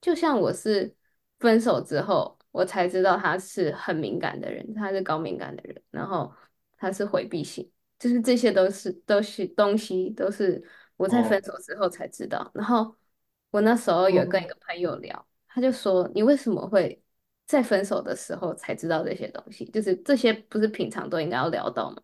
[0.00, 0.96] 就像我是
[1.38, 6.32] 分手之后，我才知道他是很敏感的人，他是高敏感的人，然后
[6.78, 7.70] 他是回避型。
[7.98, 10.62] 就是这些都是都是东西，都是
[10.96, 12.50] 我在分手之后才知道。
[12.54, 12.94] 然后
[13.50, 17.02] 我那时候有跟一个朋友聊，他就说：“你为什么会
[17.46, 19.64] 在分手的时候才知道这些东西？
[19.70, 22.00] 就是这些不是平常都应该要聊到吗？”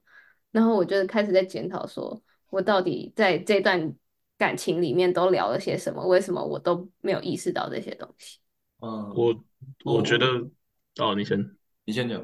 [0.51, 3.95] 然后我就开始在检讨，说我到底在这段
[4.37, 6.07] 感情里面都聊了些什么？
[6.07, 8.41] 为什么我都没有意识到这些东西？
[8.81, 9.45] 嗯，我
[9.85, 12.21] 我觉得哦，哦，你先你先讲。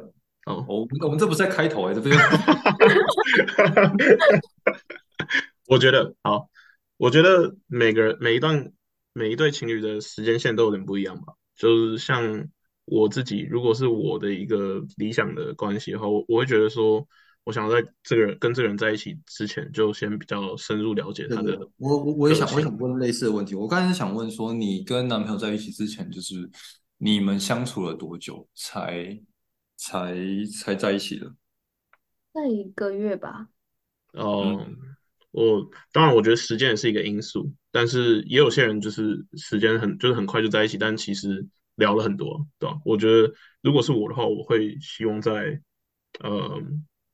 [0.47, 2.17] 哦，我们我们这不是在开头哎，这不是
[5.69, 6.49] 我觉得好，
[6.97, 8.73] 我觉得每个人每一段
[9.13, 11.35] 每一对情侣的时间线都有点不一样吧。
[11.57, 12.49] 就是像
[12.87, 17.07] 我自己，如果是我的一个理想的关系的话，我我会觉得说，
[17.45, 21.59] 我想在这个人跟这个人在一起之前，就先比较深入了解他的。
[21.77, 23.55] 我我我也想我也想问类似的问题。
[23.55, 26.51] 我刚才想问说，你跟男朋友在一起之前，就是
[26.97, 29.21] 你们相处了多久才
[29.83, 30.15] 才
[30.47, 31.35] 才在一起的？
[32.33, 33.49] 那一个月吧，
[34.13, 34.67] 哦，
[35.31, 42.79] 我当然我觉得时间也是一个因素，但是也有些人就是时间很就是很快就在一起，但其实聊了很多，对吧？
[42.85, 45.61] 我觉得如果是我的话，我会希望在
[46.21, 46.63] 呃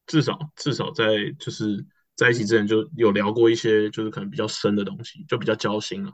[0.07, 6.13] 至少至少在就是在一起之前就有聊过一些就是可能比较深的东西，就比较交心了，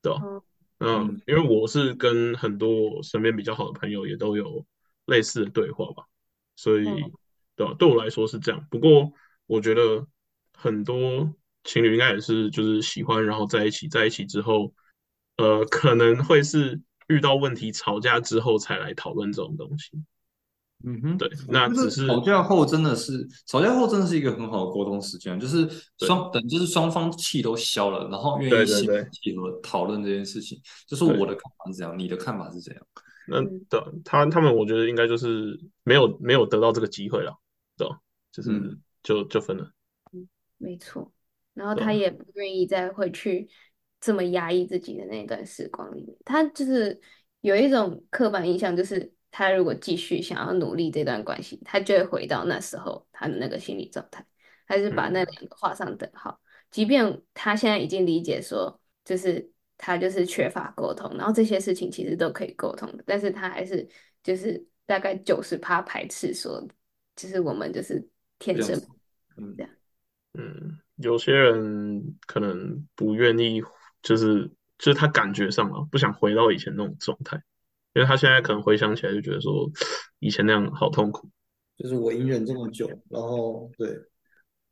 [0.00, 0.20] 对吧？
[0.22, 0.42] 嗯
[0.78, 4.64] 嗯，嗯因为我是跟很多身边比较好的朋友也都有
[5.08, 6.04] 类似的对话吧，
[6.56, 7.12] 所以嗯
[7.56, 7.74] 对吧？
[7.78, 8.66] 对我来说是这样。
[8.70, 9.12] 不过
[9.46, 10.06] 我觉得
[10.54, 14.72] 很多情侣应该也是就是喜欢，然后在一起，在一起之后，
[15.36, 19.90] 呃，可能会是遇到问题吵架之后才来讨论这种东西。
[20.84, 25.68] 嗯哼，对，那只是吵架后真的是吵架后真的是一个很好的沟通时间，就是
[25.98, 32.86] 双等就是双方气都消了，然后愿意心对对对平气和讨论这件事情，就是我的看法是怎样，你的看法是怎样。
[33.28, 37.38] 那嗯的他他们，我觉得应该就是没有没有得到这个机会了，
[37.76, 38.00] 对吧？
[38.32, 39.70] 就是嗯就就分了。
[40.12, 41.12] 嗯没错。
[41.54, 43.48] 然后他也不愿意再回去
[44.00, 47.00] 这么压抑自己的那段时光里面，他就是
[47.40, 54.24] 有一种刻板印象，就是他如果继续想要努力这段关系，他就会回到那时候他的那个心理状态，
[54.66, 56.40] 还是把那两个画上等号。
[56.70, 63.88] 即便他现在已经理解说，就是他就是缺乏沟通，然后这些事情其实都可以沟通的，但是他还是
[64.22, 66.62] 就是大概九十趴排斥说，
[67.16, 68.06] 就是我们就是
[68.38, 68.96] 天生这样
[69.36, 69.72] 嗯这样。
[70.34, 73.62] 嗯，有些人可能不愿意，
[74.02, 77.36] 就是就是他感觉上啊，不想回到以前那种状态，
[77.94, 79.70] 因为他现在可能回想起来就觉得说，
[80.18, 81.30] 以前那样好痛苦。
[81.76, 83.96] 就是我隐忍这么久，然后对，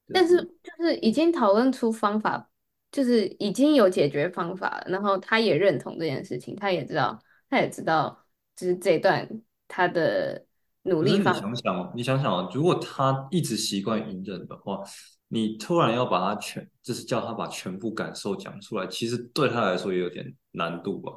[0.08, 2.50] 但是就是已经讨论出方法，
[2.96, 8.24] 就是已经有解决方法了，然后他也认同这件事情，他也知道，他也知道，
[8.56, 9.28] 就是这段
[9.68, 10.46] 他的
[10.84, 14.82] 努可是你力方想想，你想想啊，如果他一直习惯隐忍的话，
[15.28, 21.12] 你突然要把他全，就是叫他把全部感受讲出来，其实对他来说也有点难度吧。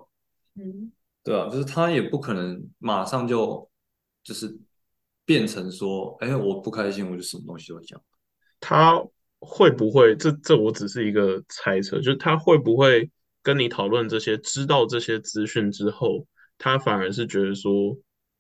[0.56, 0.92] 嗯，
[1.24, 3.70] 对啊，就是他也不可能马上就
[4.22, 4.60] 就是
[5.24, 8.02] 变成说，哎，我不开心，我就什么东西都讲。
[8.60, 9.02] 他
[9.40, 10.16] 会不会？
[10.16, 13.10] 这这我只是一个猜测，就是他会不会
[13.42, 16.26] 跟你讨论这些，知道这些资讯之后，
[16.58, 17.98] 他反而是觉得说，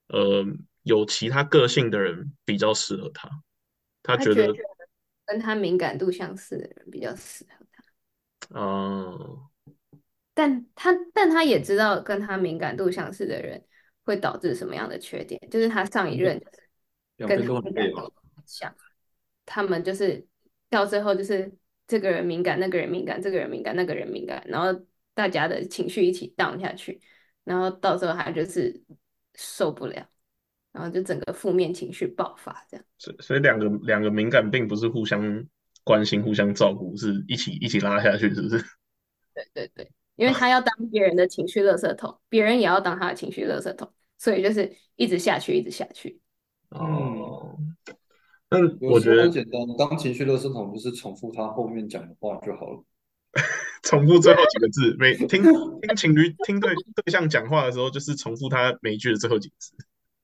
[0.08, 0.46] 呃，
[0.84, 3.30] 有其他个性的人比较适合他，
[4.04, 4.64] 他觉得，他觉得
[5.26, 9.40] 跟他敏感度相似的人比较适合他，嗯。
[10.34, 13.62] 但他但他也知道跟他敏感度相似的人
[14.06, 16.52] 会导致什么样的缺点，就是他上一任就是
[17.28, 18.02] 跟他两边都很累吧？
[18.02, 18.76] 敏感度很像，
[19.46, 20.26] 他们就是
[20.70, 21.52] 到最后就是
[21.88, 27.02] 这个人敏感，那个人敏感，这个人敏感，那个人敏感，然后大家的情绪一起 down 下去，
[27.44, 28.84] 然后到时候他就是
[29.36, 30.08] 受不了，
[30.72, 32.86] 然后就整个负面情绪爆发这样。
[32.98, 35.46] 所以所以两个两个敏感并不是互相
[35.84, 38.64] 关心、互相照顾，是一起一起拉下去，是不是？
[39.34, 46.20] 对对对，因为他要当别人的情绪垃圾桶，别人也要当他的情绪垃圾桶，所以就是一直下去，一直下去。
[46.70, 47.58] 哦，
[48.50, 52.84] 但有时候我觉得很简单，当情绪垃圾桶就是重复他后面讲的话就好了。
[53.84, 59.72] 重复最后几个字，每听听情侣听对对象讲话的时候，就是重复他每一句的最后几个字。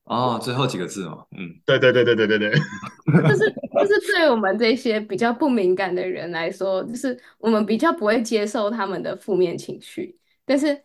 [0.06, 2.52] 哦，最后几个字哦，嗯，对对对对对对对，
[3.28, 10.80] 就是就是对我们这些比较不敏感的人来说，就是我们比较不会接受他们的负面情绪，但是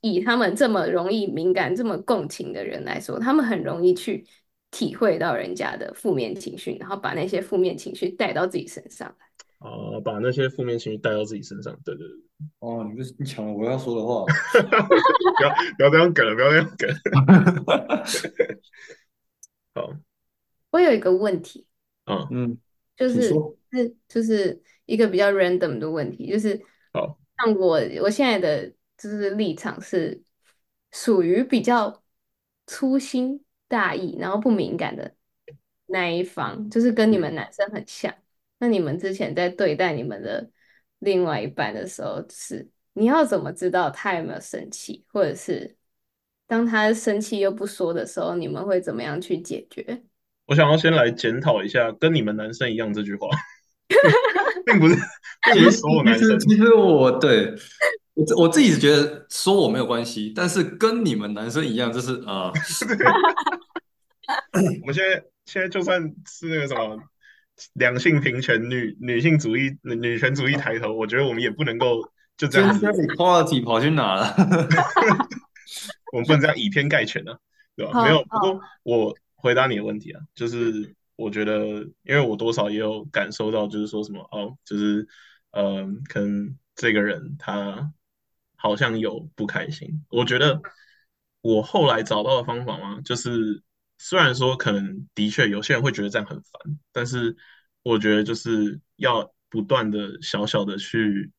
[0.00, 4.26] 以他们这么容易敏感、这么共情的人来说，他们很容易去
[4.70, 9.26] 体会到人家的负面情绪，然后把那些负面情绪带到自己身上来。
[9.58, 11.76] 哦，把那些负面情绪带到自己身上。
[11.84, 12.16] 对对对，
[12.60, 14.24] 哦，你不是你抢了我要说的话。
[15.36, 16.88] 不要不要这样梗了，不要这样梗。
[19.74, 19.92] 好，
[20.70, 21.66] 我有一个问题，
[22.06, 22.58] 嗯，嗯，
[22.96, 26.60] 就是说是就是一个比较 random 的问题，就是
[26.92, 30.22] 好，像我我现在的就是立场是
[30.92, 32.02] 属于比较
[32.66, 35.14] 粗心大意，然后不敏感的
[35.86, 38.12] 那一方，就是跟你们男生很像。
[38.58, 40.50] 那你们之前在对待你们的
[40.98, 45.76] 另外一半的时候，是你要怎么知道他有没有生气，或者是
[46.46, 50.02] 当他生气又不说的时候，你们会怎么样去解决？
[50.46, 53.28] 我想要先来检讨一下“跟你们男生一样”这句话，
[54.64, 54.96] 并不是，
[55.52, 56.38] 并不是所有男生。
[56.40, 57.54] 其实我对
[58.18, 62.50] 我我自己觉得说我没有关系，但是跟你们男生一样，就是啊。
[64.82, 66.98] 我们现在现在就算是那个什么
[67.74, 72.02] 两性平权、女女性主义、女权主义抬头，我觉得我们也不能够
[72.36, 72.84] 就这样子。
[73.16, 74.34] quality 跑去哪了？
[76.12, 77.38] 我们不能这样以偏概全啊，
[77.76, 78.02] 对吧？
[78.02, 78.22] 没有。
[78.24, 81.56] 不过我回答你的问题啊，就是我觉得，
[82.02, 85.06] 因为我多少也有感受到，就是说什么哦，就是
[85.52, 87.92] 呃，可能这个人他
[88.58, 90.04] 好像有不开心。
[90.10, 90.60] 我觉得
[91.40, 93.62] 我后来找到的方法嘛，就是。
[94.00, 97.36] 虽然说可能的确有些人会觉得这样很烦，但是
[97.82, 101.32] 我觉得就是要不断的小小的去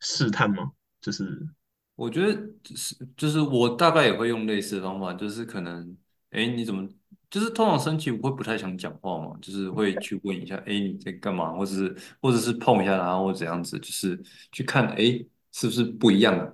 [0.00, 1.46] 试探嘛，就是
[1.94, 2.32] 我觉得
[2.74, 5.94] 是就是我大概也会用类似的方法，就是可能
[6.30, 6.88] 哎你怎么
[7.28, 14.18] 就是通常生气我会不太想讲话嘛，就是会去问一下哎你在干嘛，或者是或者是碰一下他或怎样子，就是
[14.52, 15.22] 去看哎
[15.56, 16.52] 是不是不一样啊。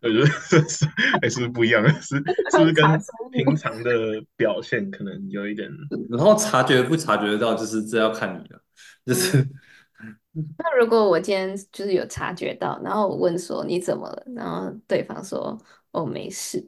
[0.00, 0.86] 我觉得是
[1.20, 2.82] 还是不一样，是是不是跟
[3.30, 5.70] 平常的表现可能有一点？
[6.08, 8.62] 然后察觉不察觉得到，就是这要看你了。
[9.04, 9.46] 就是，
[10.56, 15.60] 那如果我今天就是有察觉到，然后我问说你怎么了，然后对方说
[15.90, 16.66] 哦没事，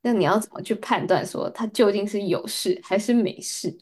[0.00, 3.76] 那你要怎么去判断说他究竟是有事还是没事？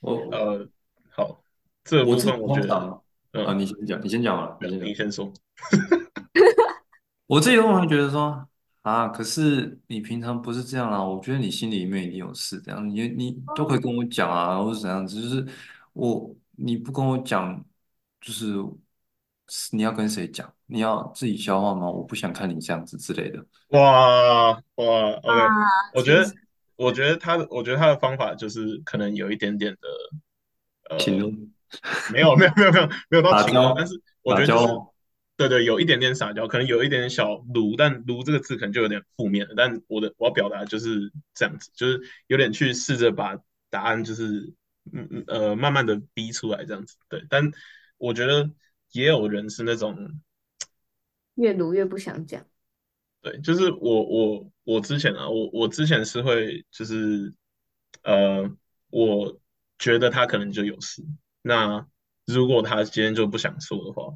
[0.00, 0.68] 我呃
[1.10, 1.44] 好，
[1.84, 3.01] 这部分我觉得
[3.32, 5.32] 啊，你先讲，你先讲啊，你先讲，你先说。
[7.26, 8.46] 我自己会觉得说
[8.82, 15.46] 啊，可是你平常不是这样啊，我觉得你心里面一定有事，这样你你都可以跟我讲啊，或者怎样子，就是
[15.94, 17.64] 我你不跟我讲，
[18.20, 18.54] 就是
[19.70, 20.52] 你要跟谁讲？
[20.66, 21.90] 你要自己消化吗？
[21.90, 23.44] 我不想看你这样子之类的。
[23.68, 25.40] 哇哇，OK，
[25.94, 26.30] 我觉得
[26.76, 29.88] 我觉得他的我觉得他的方法就是可能有一点点的
[30.90, 30.98] 呃，
[32.12, 34.92] 没有没有没有没有没有到情但是我觉得。
[35.34, 39.54] 对对，有一点点撒娇，可能有一点点小鲁，但鲁这个字可能就有点负面了。
[39.56, 43.36] 但我的我要表达就是这样子，就是有点去试着把
[43.70, 44.52] 答案就是
[44.92, 46.96] 嗯嗯呃慢慢的逼出来这样子。
[47.08, 47.50] 对，但
[47.96, 48.50] 我觉得
[48.92, 50.20] 也有人是那种
[51.36, 52.46] 越鲁越不想讲。
[53.22, 57.32] 对，就是我我我之前啊，我我之前是会就是
[58.02, 58.48] 呃，
[58.90, 59.40] 我
[59.78, 61.02] 觉得他可能就有事。
[61.42, 61.86] 那
[62.26, 64.14] 如果他今天就不想说的话。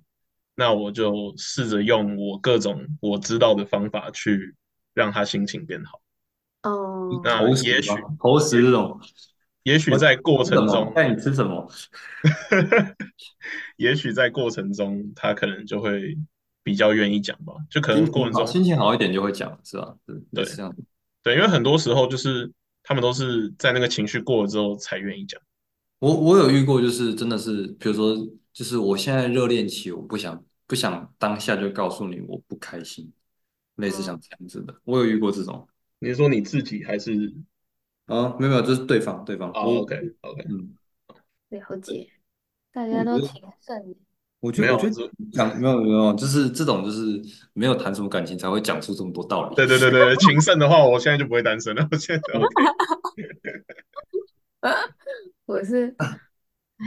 [0.59, 4.55] 那我就试着用我各种我知道的方法去
[4.95, 6.01] 让他心情变好。
[6.63, 8.99] 哦，那也许投食这种，
[9.65, 11.71] 也许在过程中，那你吃什么？
[13.77, 16.17] 也许在过程中，他可能就会
[16.63, 17.53] 比较愿意讲吧。
[17.69, 19.95] 就可能过程中心情好一点就会讲，是吧？
[20.33, 20.75] 对，这样。
[21.23, 22.51] 对，因为很多时候就是
[22.83, 25.39] 他们都是在那个情绪过了之后才愿意讲。
[25.99, 28.17] 我我有遇过，就是真的是，比如说。
[28.57, 33.13] 就是我现在热恋期，我不想不想当下就告诉你我不开心，
[33.75, 35.69] 类似像这样子的，我有遇过这种。
[35.99, 37.35] 你是说你自己还是？
[38.07, 39.51] 啊，没有没有，就是对方对方。
[39.51, 40.75] OK OK，嗯，
[41.51, 42.09] 了解，
[42.73, 43.99] 大家都挺顺利。
[44.41, 47.23] 我觉得我觉得讲没有没有，就是这种就是
[47.53, 49.55] 没有谈什么感情才会讲出这么多道理。
[49.55, 51.87] 对对对对，情圣的话，我现在就不会单身了。
[51.93, 52.49] 我现在 OK。
[55.47, 55.97] 我是。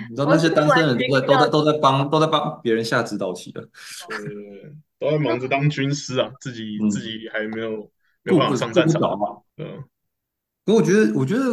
[0.10, 3.60] 你知道那些单身人都在都在都在帮都在帮别人下指导棋的，
[4.07, 7.89] 对，都在忙着当军师啊，自己自己还没有
[8.22, 9.39] 没有办法上战场嘛。
[9.57, 9.84] 嗯，
[10.64, 11.43] 可我觉得我觉得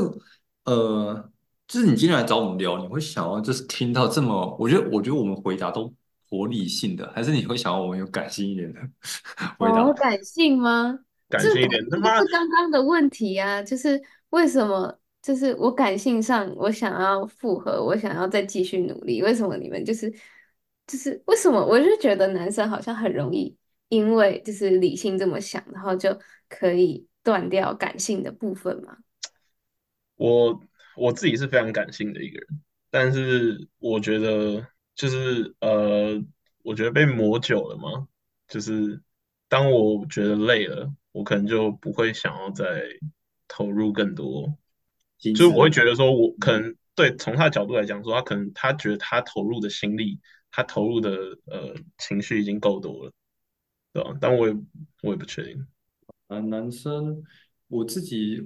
[0.67, 1.31] 呃，
[1.67, 5.91] 就是你今天来找我们聊，你会想要就是听到这么，我觉得我觉得我们回答都
[6.29, 8.81] 活理性的，还是你会想要我们有感性一点的
[9.59, 9.91] 回答？
[9.95, 10.99] 感性吗？
[11.31, 13.99] 感性一点，这是刚刚的问题啊，就是
[14.29, 14.99] 为什么？
[15.27, 19.21] 就是我感性上，我想要复合，我想要再继续努力。
[19.21, 20.09] 为什么你们就是
[20.87, 21.61] 就是为什么？
[21.67, 23.57] 我就觉得男生好像很容易
[23.89, 26.17] 因为就是理性这么想，然后就
[26.49, 28.99] 可以断掉感性的部分嘛。
[30.15, 30.61] 我
[30.97, 34.65] 我自己是非常感性的一个人，但是我觉得
[34.95, 36.23] 就是呃，
[36.63, 38.07] 我觉得被磨久了嘛，
[38.47, 39.03] 就是
[39.49, 42.65] 当我觉得累了，我可能就不会想要再
[43.49, 44.57] 投入更多。
[45.19, 51.11] 就是我会觉得说，我可能对从他的角度来讲，说他可能他觉得他投入的心力，他投入的
[51.47, 53.13] 呃情绪已经够多了，
[53.93, 54.17] 对吧？
[54.21, 54.55] 但我也
[55.03, 55.67] 我也不确定。
[56.29, 57.23] 啊，男生，
[57.69, 58.43] 我自己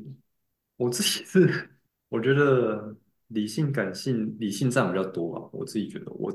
[0.76, 1.70] 我自己是
[2.08, 2.96] 我觉得
[3.28, 6.32] 理性感性理性占比较多吧，我自己觉得我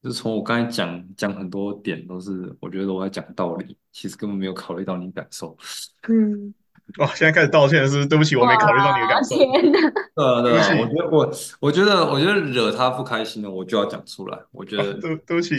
[0.00, 5.56] 就是从我刚才讲讲很多点都是，我觉得我在讲道理，其实根本没有考虑到你感受。
[6.08, 6.54] 嗯，
[6.96, 8.08] 哇，现在开始道歉了，是不是？
[8.08, 9.36] 对不起，我没考虑到你的感受。
[9.36, 9.78] 天哪！
[10.14, 11.30] 对啊，对啊，对不起我觉得我，
[11.60, 14.38] 我觉得，我觉得惹他不开心了，我就要讲出来。
[14.50, 15.54] 我觉得，对对不起，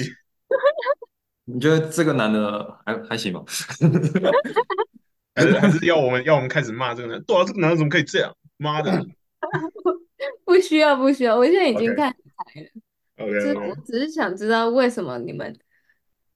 [1.45, 3.43] 你觉得这个男的还还行吗？
[5.35, 7.21] 还是还是要我们要我们开始骂这个男？
[7.23, 8.35] 对啊，这个男的怎么可以这样？
[8.57, 8.91] 妈的
[10.43, 12.11] 不需要，不需要，我现在已经看
[12.53, 12.67] 开了。
[13.17, 15.55] ！OK 就是我 OK，只是想知道为什么你们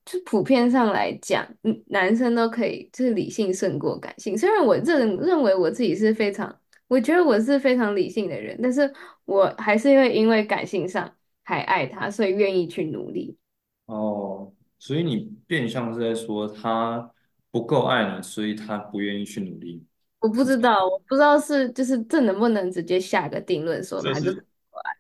[0.06, 4.38] 就普遍上来讲，嗯，男生都可以就是理性胜过感性。
[4.38, 6.54] 虽然我认认为我自己是非常，
[6.88, 8.92] 我觉得我是非常理性的人，但是
[9.26, 11.10] 我还是会因为感性上
[11.44, 13.38] 还爱他，所以愿意去努力。
[13.86, 17.12] 哦，所以你变相是在说他
[17.52, 19.84] 不够爱你，所以他不愿意去努力。
[20.20, 24.46] 我不知道，我不知道是就是这能不能直接下个定论说这他就是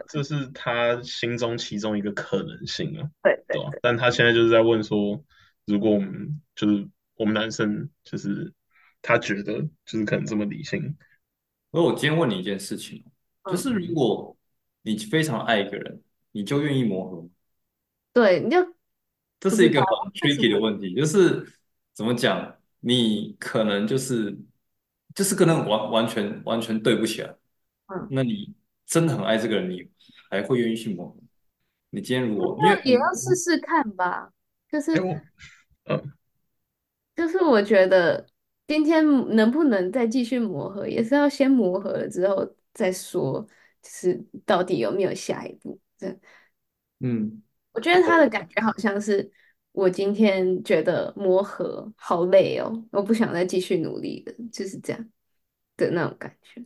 [0.07, 3.79] 这是他心中其中一个可能性啊，对对？
[3.81, 5.23] 但他现在就是在问说，
[5.65, 8.53] 如果我们就是我们男生，就是
[9.01, 10.95] 他觉得就是可能这么理性，
[11.71, 13.03] 而我今天问你一件事情，
[13.45, 14.37] 就是如果
[14.83, 16.01] 你非常爱一个人，
[16.31, 17.29] 你就愿意磨合吗？
[18.13, 18.57] 对，你就
[19.39, 21.51] 这是一个很 tricky 的问题，就是
[21.93, 24.37] 怎么讲，你可能就是
[25.15, 27.35] 就是跟他完完全完全对不起来。
[27.87, 28.53] 嗯那你
[28.93, 29.89] 真的很爱这个人，你
[30.29, 31.17] 还会愿意去磨合？
[31.89, 34.31] 你今天如果那也要试试看吧，
[34.71, 34.93] 就是
[35.85, 36.13] 嗯
[37.15, 38.23] 就是我觉得
[38.67, 39.03] 今天
[39.35, 43.41] 能不能再继续磨合，也是要先磨合了之后再说，
[43.81, 45.79] 就是到底有没有下一步。
[45.97, 46.15] 这
[46.99, 47.41] 嗯，
[47.71, 49.31] 我觉得他的感觉好像是
[49.71, 55.09] 我今天觉得磨合好累哦，我不想再继续努力了，就是这样
[55.77, 56.63] 的那种感觉。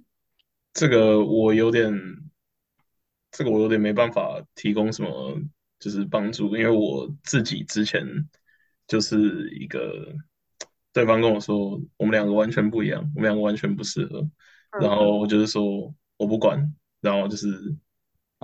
[0.78, 1.92] 这个我有点，
[3.32, 5.42] 这个我有点没办法提供什么
[5.80, 8.06] 就是帮助，因为我自己之前
[8.88, 10.14] 就是一个
[10.94, 14.30] 对方跟我说我们两个完全不一样，我们两个完全不适合，
[14.80, 16.72] 然后我就是说我不管，
[17.02, 17.76] 然后就是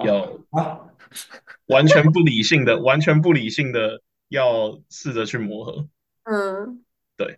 [0.04, 0.90] 要啊，
[1.68, 5.88] 完全不理性的，完全不理性的要试着去磨合。
[6.24, 6.84] 嗯，
[7.16, 7.38] 对，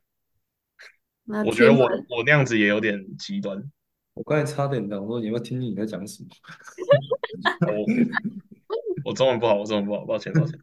[1.26, 3.70] 那我觉得我我那样子也有点极端，
[4.16, 6.30] 我刚才差点讲说你要听听你在讲什么。
[7.68, 7.86] 我
[9.05, 10.59] 我中文不好，我中文不好，抱歉抱歉。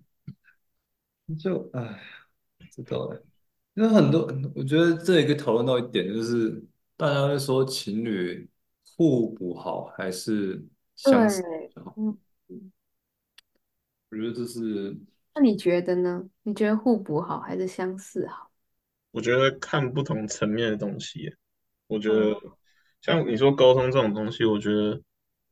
[1.39, 2.03] 就唉，
[2.71, 3.23] 知道了。
[3.75, 6.63] 因为很多，我觉得这也可以讨论到一点，就是
[6.97, 8.49] 大家会说情侣
[8.97, 11.95] 互补好还是相似对，好？
[11.97, 12.73] 嗯，
[14.11, 14.97] 我觉得这是
[15.35, 16.25] 那你觉得呢？
[16.43, 18.51] 你觉得互补好还是相似好？
[19.11, 21.37] 我觉得看不同层面的东西耶，
[21.87, 22.35] 我觉得
[23.03, 25.03] 像你说沟通这种东西，我觉得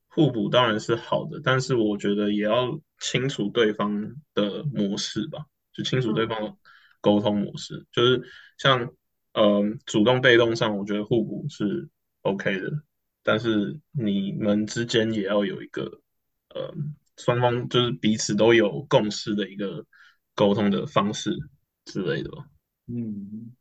[0.09, 6.55] 互补当然是好的，但是我觉得也要清楚对方的模式吧，就清楚对方的
[7.01, 8.23] 沟通模式，就是
[8.57, 8.93] 像
[9.35, 11.89] 呃主动被动上，我觉得互补是
[12.23, 12.71] OK 的，
[13.23, 16.01] 但是你们之间也要有一个
[16.55, 16.73] 呃
[17.17, 19.85] 双方就是彼此都有共识的一个
[20.35, 21.31] 沟通的方式
[21.85, 22.45] 之类的吧。
[22.87, 23.53] 嗯，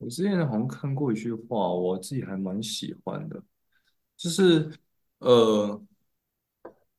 [0.00, 3.40] 我之前好像看过一句话，我自己还蛮喜欢的，
[4.16, 4.70] 就是
[5.18, 5.78] 呃，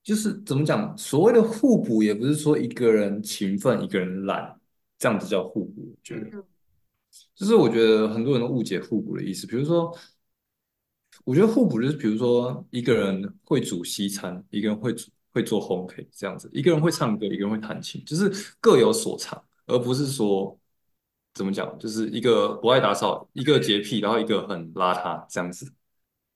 [0.03, 4.55] 就是怎么讲，所谓的互补，也不是说一个人勤奋，一个人懒，
[4.99, 5.81] 这样子叫互补。
[5.81, 6.43] 我觉得，嗯
[7.35, 9.91] 就是我觉得很多人都误解互补的意思，比如说，
[11.25, 20.55] 我觉得互补就是比如说一个人会煮西餐，一个人会煮会做烘焙这样子，一个人会唱歌，一个人会弹琴，就是各有所长，而不是说
[21.33, 25.71] 怎么讲，就是一个不爱打扫，一个洁癖，然后一个很邋遢这样子。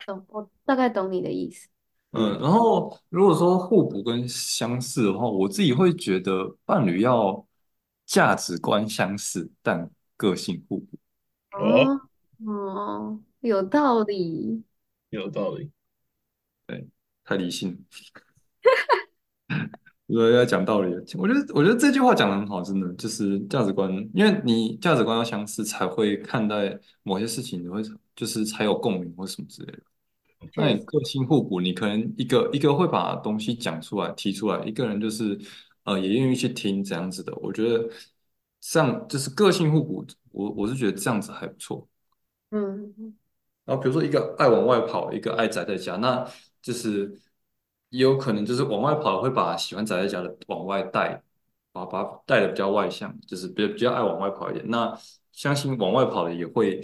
[0.06, 1.68] 懂，我大概懂你的意思。
[2.12, 7.46] 嗯，然后如果说互补跟相似的话，我自己会觉得伴侣要
[8.06, 10.98] 价值观相似，但个性互补。
[11.52, 12.02] 哦，
[12.46, 14.64] 哦，哦，有道理。
[15.10, 15.72] 有道理。
[16.68, 16.88] 对
[17.24, 17.78] 太理性了。
[20.08, 27.82] 如果要讲道理，我觉得我觉得这句话讲的很好，真的就是价值观，因为你价值观要相似，才会看待某些事情，你会
[28.16, 29.80] 就是才有共鸣或什么之类的。
[30.56, 35.40] 那你个性互补，你可能一个一个会把东西讲出来、提出来，一个人就是
[35.86, 37.34] 呃也愿意去听这样子的。
[37.38, 37.90] 我觉得
[38.62, 41.88] 这样就是个性互补，我我是觉得这样子还不错。
[42.52, 42.94] 嗯，
[43.66, 46.24] 然后比如说一个爱往外跑，一个爱宅在家，那
[46.62, 47.20] 就是
[47.96, 51.22] 也有可能就是往外跑会把喜欢宅在家的往外带，
[51.72, 54.64] 把把带的比较外向，就是比较比较爱往外跑一点。
[54.70, 54.94] 那
[55.32, 56.82] 相信往外跑的也会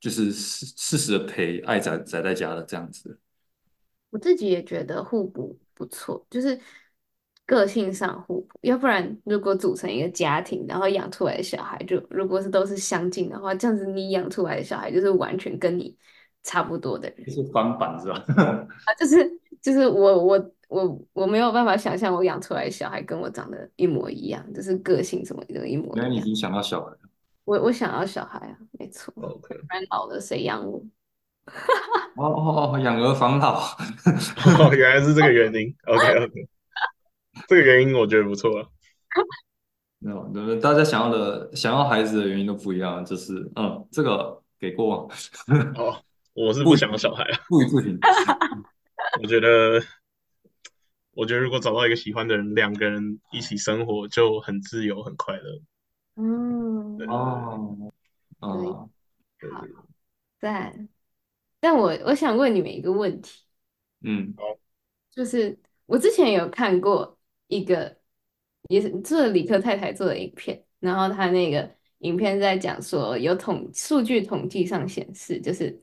[0.00, 3.18] 就是适适时的陪爱宅宅在家的这样子。
[4.10, 6.58] 我自己也觉得互补不错，就是
[7.46, 15.96] 个性上互补，要不然如果组成一个家庭，然后养出来的小孩就如果是都是相近的话，这样子你养出来的小孩就是完全跟你
[16.42, 18.24] 差不多的人就是翻版是吧？
[18.86, 19.30] 啊，就是
[19.62, 26.04] 就是我我我我没有办法想象我养出来的小孩跟我长得一模一样，就是个性什么的一模一样。
[26.04, 26.98] 原来你已经想到小孩了。
[27.44, 30.82] 我我想要小孩啊，没错，OK，不然老了谁养我？
[32.16, 33.58] 哦哦哦，养儿防老。
[33.58, 35.74] 哦，原来是这个原因。
[35.86, 36.48] OK OK，
[37.48, 38.68] 这个原因我觉得不错啊。
[40.00, 40.60] 没有，对不对？
[40.60, 45.10] 大家想要的想要孩子的原因都不一样，就是嗯，这个给过，
[45.76, 45.96] 哦，
[46.34, 47.40] 我是不想要小孩啊。
[47.48, 47.98] 不予置评。
[49.20, 49.82] 我觉得，
[51.12, 55.60] 我觉得如果找到一个喜欢的人，两个人一起生活就很自由、很快乐。
[56.16, 57.92] 嗯，对哦，
[58.40, 58.88] 啊，
[59.38, 59.66] 对好
[60.40, 60.88] 赞。
[61.60, 63.44] 但我我想问你们一个问题，
[64.02, 64.34] 嗯
[65.10, 67.98] 就是我之前有看过一个，
[68.68, 75.82] 也是这是理科太太做的影片，然后他那个影片在讲说，有统数据统计上显示，就是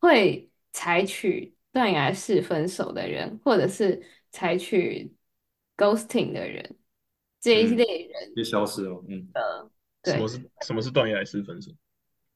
[0.00, 4.00] 会采取断崖式分手的人，或者是
[4.30, 5.12] 采取
[5.76, 6.76] ghosting 的人，
[7.40, 9.04] 这一嗯类人就消失了。
[9.08, 9.70] 嗯，呃
[10.00, 11.72] 对什么是什么是断崖式分手？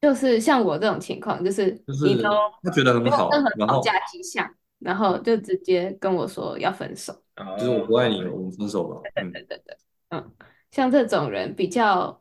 [0.00, 2.30] 就是像我这种情况，就是就是你都
[2.62, 7.12] 他觉得很好然后吵架迹象，然后就直接跟我说要分手。
[7.34, 9.00] 啊就是我不爱你了，我们分手吧。
[9.14, 9.76] 嗯对对对，
[10.08, 10.34] 嗯，
[10.72, 12.20] 像这种人比较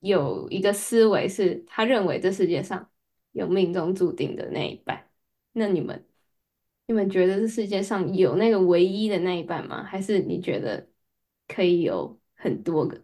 [0.00, 2.90] 有一个思维是，他认为这世界上
[3.32, 5.10] 有命中注定的那一半。
[5.52, 6.04] 那你们，
[6.86, 9.82] 你们觉得这世界上有那个唯一的那一半吗？
[9.82, 10.86] 还是你觉得
[11.48, 13.00] 可以有很多个，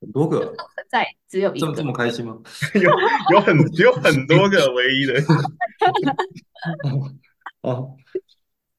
[0.00, 0.54] 很多个，
[0.88, 1.84] 在只有一这么这？
[1.84, 2.40] 么开心吗？
[2.74, 2.90] 有
[3.32, 5.14] 有很有很多个唯一的，
[7.62, 7.96] 哦，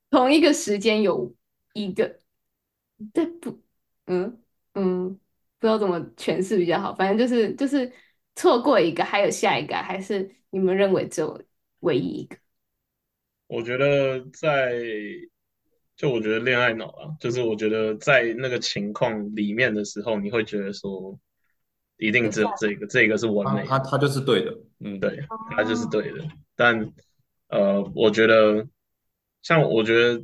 [0.09, 1.33] 同一个时间有
[1.73, 2.19] 一个，
[3.13, 3.61] 这不？
[4.07, 4.39] 嗯
[4.73, 5.09] 嗯，
[5.57, 6.93] 不知道怎么诠释比较好。
[6.93, 7.91] 反正就是就是
[8.35, 11.41] 错过一个，还有下一个，还是你们认为只有
[11.79, 12.37] 唯一一个？
[13.47, 14.73] 我觉得在，
[15.95, 21.19] 就我觉得恋爱脑啊，就是我觉得在那个情况里面的时候，你会觉得说，
[21.97, 23.67] 一定只有这个，这个是完美的。
[23.67, 24.57] 他他他就是对的。
[24.79, 25.19] 嗯，对，
[25.51, 26.27] 他就是对的。
[26.55, 26.91] 但
[27.47, 28.67] 呃，我觉得
[29.41, 30.23] 像我觉得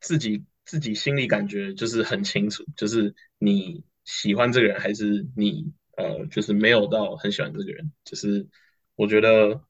[0.00, 7.92] 自己自己心里感觉就是很清楚，就是你喜欢这个人，还是你呃，就是没有到很喜欢这个人。
[8.04, 8.46] 就是
[8.96, 9.60] 我觉得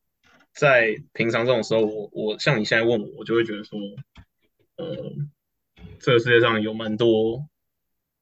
[0.57, 3.79] 在平常这种时候，我我像你现在问我，我就会觉得说，
[4.77, 5.13] 呃，
[6.01, 7.47] 这个世界上有蛮多。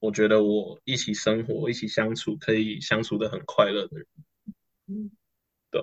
[0.00, 4.06] 我觉得我一起生活、一起相处，可以相处的很快乐的人，
[4.88, 5.10] 嗯
[5.70, 5.80] 对？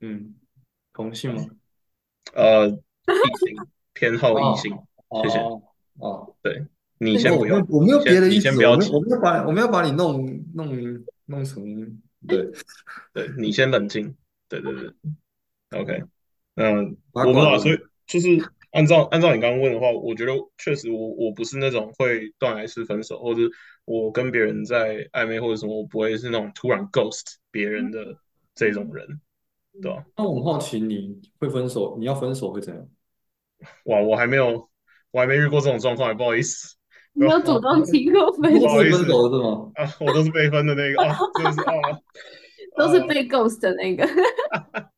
[0.00, 0.34] 嗯，
[0.92, 1.46] 同性吗？
[2.34, 3.56] 呃，异性
[3.92, 4.76] 偏好异性，
[5.22, 5.38] 谢谢。
[5.38, 5.62] 哦
[5.98, 6.64] 哦，对
[6.98, 11.62] 你先不用，我没有别的你意思，先不要急我没有我没有把我没有把你弄弄弄成
[12.26, 12.50] 对，
[13.12, 14.16] 对你先冷静。
[14.48, 14.92] 对对对
[15.70, 16.02] ，OK。
[16.56, 18.28] 嗯，我不知道，所以就是
[18.72, 23.42] 按照按照你刚刚问的话，我觉得确实我我不是那种会断崖式分手，或者
[23.84, 28.16] 我跟别人在暧昧或者什么，我不会是那种突然 ghost 别人的
[28.54, 29.06] 这种人，
[29.80, 30.04] 对吧？
[30.16, 31.96] 那我很好奇，你会分手？
[31.98, 32.88] 你要分手会怎样？
[33.84, 34.68] 哇，我还没有，
[35.12, 36.76] 我还没遇过这种状况，不好意思
[37.12, 39.70] 你有主动提过分你手，好意思是分手是吗？
[39.76, 41.98] 啊，我都是被分的那个啊，真的是啊，啊
[42.76, 44.04] 都是被 ghost 的那个。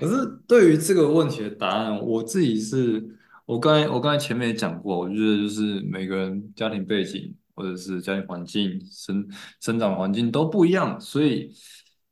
[0.00, 3.16] 可是对于这个问题的答案，我自己是，
[3.46, 9.28] 我刚才我刚才前面也讲过，我觉得就是每个人家庭背景或者是家庭环境、生
[9.60, 11.52] 生长环境都不一样，所以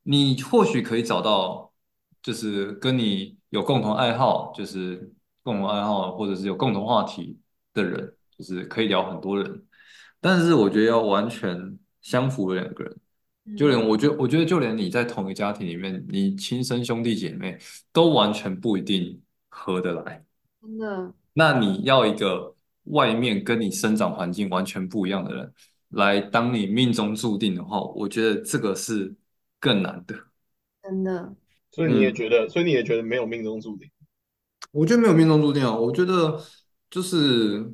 [0.03, 1.71] 你或许可以找到
[2.21, 5.13] 就是跟你有共同爱好，就是
[5.43, 7.37] 共同爱好或者是有共同话题
[7.73, 9.63] 的人，就是可以聊很多人，
[10.21, 12.97] 但是我觉得要完全相符的两个人。
[13.55, 17.57] 就连我觉得，我觉得就连你在同一个家庭里面，你亲生兄弟姐妹
[17.93, 20.25] 都完全不一定合得来。
[20.61, 25.53] 真的，那你要一个外面跟你生长环境完全不一样的人
[25.89, 29.13] 来当你命中注定的话，我觉得这个是
[29.59, 30.15] 更难的。
[30.83, 31.35] 真的，
[31.71, 33.89] 所以你也觉得，所以你也觉得没有命中注定。
[34.71, 36.39] 我觉得没有命中注定啊，我觉得
[36.89, 37.73] 就是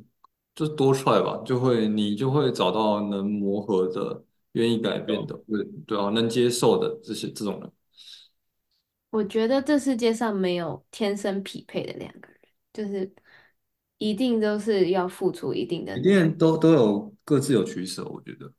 [0.54, 7.70] 就是多 try 吧，就会你就会找到能磨合的、愿意改变的，对对啊，能接受的这些这种人。
[9.10, 12.38] 我觉得这世界上没有天生匹配的两个人，
[12.72, 13.12] 就是
[13.98, 16.02] 一定都是要付出一定的一。
[16.02, 18.52] 定都都有各自有取舍，我觉得。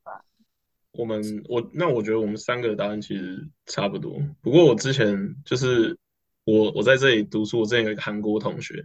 [0.91, 4.17] 我们我那我觉得我们三个的答案其实差不多。
[4.41, 5.97] 不过我之前就是
[6.45, 8.81] 我我在这里读书，我之前有一个韩国同学，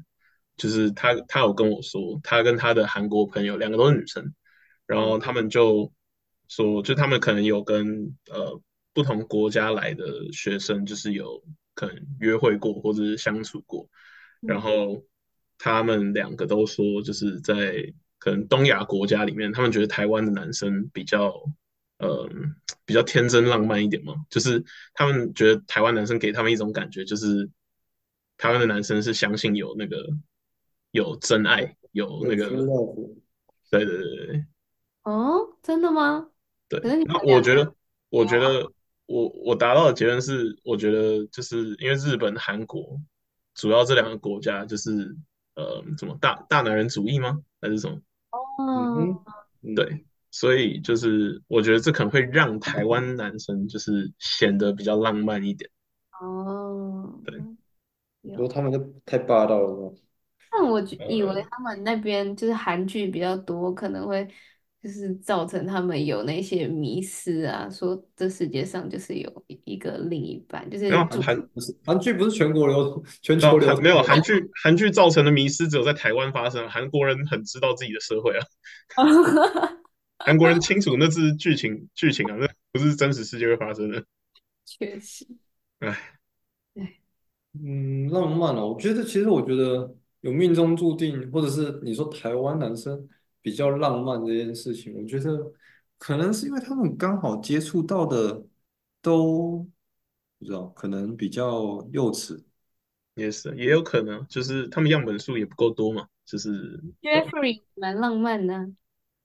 [0.56, 4.34] 就是他他有跟我说，他跟他的韩国朋友两个都是女生，
[4.86, 5.92] 然后他们就
[6.50, 8.60] 说，就他们可能有跟呃
[8.92, 11.42] 不同国家来的学生，就是有
[11.74, 13.88] 可能约会过或者是相处过，
[14.42, 15.02] 然后
[15.56, 21.32] 他们两个都说，就是在可能东亚国家里面，他们觉得台湾的男生比较。
[22.00, 22.26] 呃，
[22.86, 27.50] 比较天真浪漫一点嘛，就是他们觉得台湾男生给他们一种感觉，就是
[28.38, 30.08] 台湾的男生是相信有那个
[30.92, 32.48] 有真爱，有那个，
[33.70, 34.44] 对对对对
[35.02, 36.30] 哦，真的吗？
[36.70, 36.80] 对。
[37.04, 37.74] 那我觉得，
[38.08, 38.72] 我觉得
[39.04, 42.98] 我我达到的结论是，我觉得就是因为日本、韩国
[43.54, 45.14] 主要这两个国家就是
[45.56, 47.38] 呃，什么大大男人主义吗？
[47.60, 48.00] 还是什么？
[48.30, 49.22] 哦，
[49.76, 50.06] 对。
[50.32, 55.68] 所以就是，我觉得这可能会让台湾男生就是显得比较浪漫一点。
[56.20, 59.92] 哦，对，说他们就太霸道了。
[60.52, 64.28] 但我以为他们那边就是韩剧比较多，可能会
[64.82, 78.46] 就是造成他们有那些迷失啊，说这世界上就是有一个另一半，就是韩不是韩剧不是全国流全球流没有韩剧韩剧造成的迷失只有在台湾发生，韩国人很知道自己的社会啊。
[80.18, 84.02] 韩国人清楚那是剧情剧情啊，那不是真实世界会发生的。
[84.64, 85.26] 确实，
[85.80, 85.96] 哎，
[87.54, 88.72] 嗯，浪漫哦。
[88.72, 93.08] 我觉得其实我觉得有命中注定，或者是你说台湾男生
[93.42, 95.52] 比较浪漫这件事情，我觉得
[95.98, 98.44] 可能是因为他们刚好接触到的
[99.02, 99.66] 都
[100.38, 102.42] 不知道，可能比较幼稚，
[103.14, 108.70] 也是也有可能，就是他们样本数也不够多嘛，就是 Jeffrey 蛮浪漫的。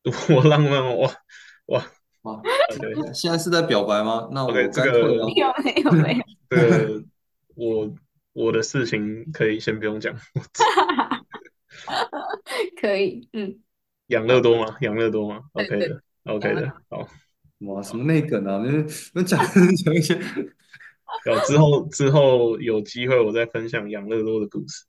[0.30, 0.97] 我浪漫哦！
[0.97, 1.11] 哇
[1.68, 1.91] 哇
[2.22, 2.41] 哇！
[3.11, 4.30] 现在是在表白吗？
[4.32, 6.24] 那我这个没有没有没有。
[6.47, 7.03] 这个
[7.55, 7.95] 我
[8.34, 10.16] 我的事情可以先不用讲。
[12.80, 13.59] 可以，嗯。
[14.08, 14.76] 养乐多吗？
[14.82, 17.08] 养乐多吗？OK 的，OK 的，好。
[17.60, 18.62] 哇，什么内梗啊？
[18.64, 19.39] 那那讲
[19.84, 20.20] 讲一些。
[21.26, 24.86] 有之后之后有机会我再分享养乐多的故事。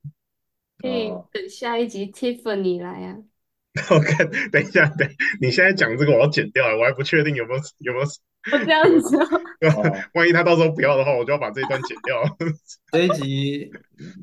[0.79, 3.17] 可以等下一集 Tiffany 来啊。
[3.91, 5.09] 我看，等一下，等
[5.41, 8.07] 你现在讲这个，我要剪掉，我还不确定有没有有没有。
[8.53, 9.19] 我这样子，
[10.15, 12.23] 万一他到时候不要的话，我就要把这一段剪掉。
[12.91, 13.71] 这一集，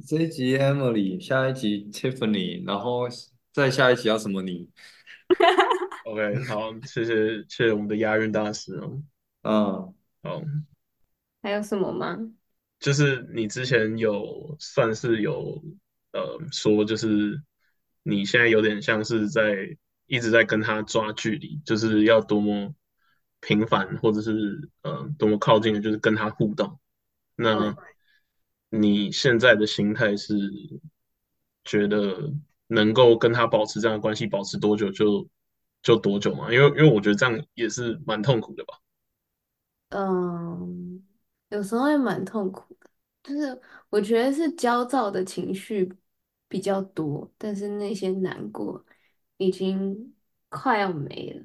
[0.07, 3.07] 这一集 Emily，下一集 Tiffany，然后
[3.53, 4.67] 再下一期要什么你？
[6.05, 9.01] OK，好，谢谢谢谢我们的押韵大师哦。
[9.43, 10.41] 嗯，好。
[11.41, 12.17] 还有什么吗？
[12.79, 15.63] 就是你之前有算是有
[16.11, 17.41] 呃说就是。
[18.05, 19.77] 你现在有点像是在
[20.07, 22.75] 一直在跟他抓距离，就是要多么
[23.39, 26.77] 频繁，或者是呃多么靠近的，就是跟他互动。
[27.37, 27.73] 那
[28.67, 30.35] 你现在的心态是
[31.63, 32.33] 觉得
[32.67, 35.27] 能够跟他保持这样的关系，保持多久就
[35.81, 36.51] 就多久嘛？
[36.53, 38.73] 因为因为我觉得这样也是蛮痛苦的吧。
[39.89, 41.03] 嗯，
[41.49, 42.89] 有时候也蛮痛苦的，
[43.23, 45.91] 就是我觉得是焦躁的情绪。
[46.49, 48.85] 比较多，但是那些难过
[49.37, 50.13] 已经
[50.49, 51.43] 快要没了。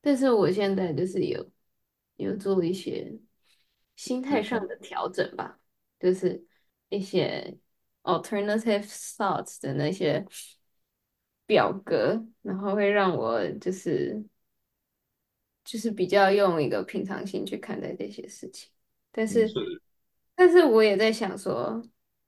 [0.00, 1.50] 但是我现在就是有
[2.18, 3.18] 有做一些
[3.96, 5.58] 心态上的调整吧，
[5.98, 6.46] 就是
[6.88, 7.58] 一些
[8.04, 10.24] alternative thoughts 的那些
[11.44, 14.24] 表格，然后会让我就是
[15.64, 18.70] 就是比较用一个平常心去看待这些事情。
[19.10, 19.50] 但是
[20.34, 21.82] 但是我也在想说。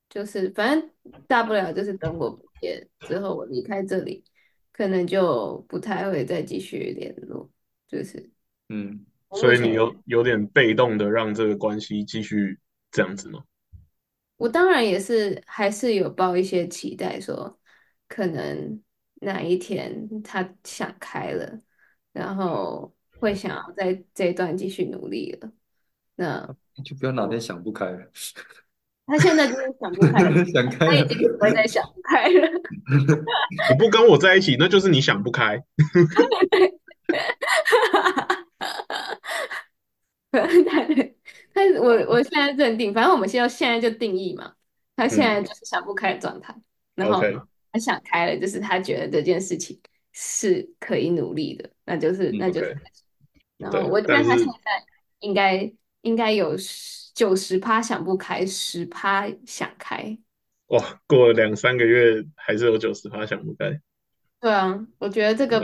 [0.09, 0.91] 就是反正
[1.27, 4.22] 大不了就是等我毕业之后我离开这里，
[4.70, 7.51] 可能就不太会再继续联络。
[7.89, 8.31] 就是
[8.68, 12.57] 嗯，所以你有有点被动的让这个关系继续
[12.93, 13.43] 这样子吗？
[14.37, 17.59] 我当然也是，还是有抱一些期待，说
[18.09, 18.82] 可能
[19.22, 21.61] 哪一天他想开了，
[22.12, 25.51] 然后会想要在这一段继续努力了。
[26.16, 28.11] 那就不要哪天想不开了。
[29.07, 32.49] 他现在就是想不开了， 想，他已经不会再想不开了。
[33.70, 35.62] 你不跟我在一起，那就是你想不开。
[40.32, 41.16] 对，
[41.57, 44.52] 但是我我现在认定，反正我们现在现在就定义嘛。
[44.94, 46.54] 他现在就是想不开的状态，
[46.94, 47.22] 然后
[47.72, 49.80] 他想开了，就是他觉得这件事情
[50.12, 52.76] 是可以努力的，那就是那就是。
[53.57, 54.84] 然后我觉得他现在
[55.20, 56.54] 应该应该有。
[57.16, 60.18] 九十趴想不开，十趴想开。
[60.66, 63.80] 哇，过了两三个月还是有九十趴想不开。
[64.38, 65.59] 对啊，我觉得这个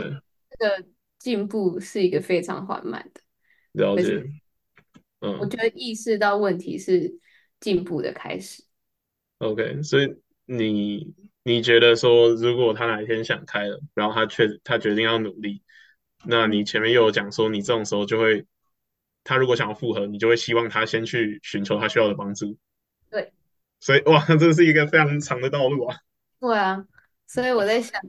[0.49, 0.83] 这个
[1.19, 3.21] 进步是一个非常缓慢的。
[3.73, 4.23] 了解。
[5.23, 7.17] 嗯，我觉得意识到问题是
[7.61, 8.61] 进步的开始。
[9.37, 10.13] OK，所以
[10.45, 11.13] 你
[11.43, 15.63] 你觉得说，如果他哪一天想开了，然后他确他决定要努力，
[16.25, 18.45] 那你前面又有讲说，你这种时候就会，
[19.23, 22.57] 他如果想要复合，你就会希望他先去寻求他需要的帮助。
[23.09, 23.31] 对，
[23.79, 25.97] 所以哇， 这是一个非常长的道路啊。
[26.41, 26.85] 对啊，
[27.27, 28.01] 所以我在想，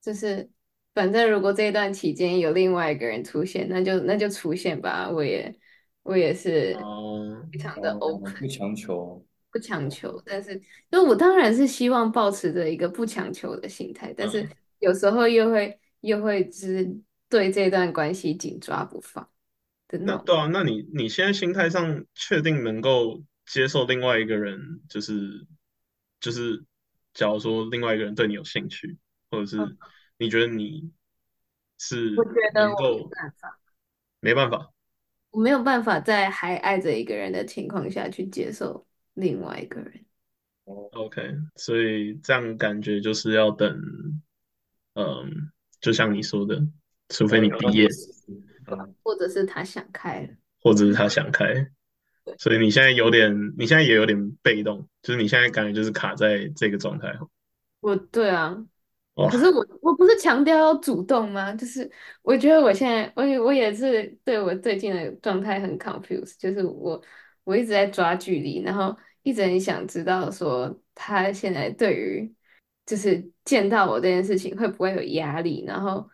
[0.00, 0.48] 就是
[0.94, 5.54] 反正如果这一段期间有另外一个人出现，那就那就出现吧，我也
[6.06, 9.24] 我也是哦，非常的哦 open，不强求。
[9.48, 14.46] 不强求，但是就我当然是希望保持着一个不强求的心态，但是
[14.80, 17.00] 有时候又会又会就是
[17.30, 19.26] 对这段关系紧抓不放
[19.88, 20.16] 的那种。
[20.18, 25.46] 那对啊，那你你现在心态上确定能够接受另外一个人，就是
[26.20, 26.62] 就是，
[27.14, 28.98] 假如说另外一个人对你有兴趣，
[29.30, 29.56] 或者是
[30.18, 30.90] 你觉得你
[31.78, 33.58] 是我觉得我没能够办法，
[34.20, 34.70] 没办法，
[35.36, 40.02] 我没有办法在还爱着一个人的情况下去接受另外一个人。
[40.64, 41.22] OK，
[41.56, 43.78] 所以这样感觉就是要等，
[44.94, 46.66] 嗯，就像你说的，
[47.10, 47.86] 除非你毕业，
[48.68, 50.28] 嗯，或者是他想开了，
[50.58, 51.68] 或者是他想开，
[52.38, 57.14] 所以你现在有点，你现在也有点被动，就是你现在感觉就是卡在这个状态。
[57.80, 58.66] 我对啊，哇
[59.30, 61.50] 可是我我不是强调要主动吗？
[61.54, 61.90] 就是
[62.20, 67.02] 我觉得我现在我也我也是对我最近的状态很 confused，就是我
[67.44, 72.30] 我一直在抓距离，然后一直很想知道说他现在对于
[72.84, 76.06] 就是见到我这件事情会不会有压力，然后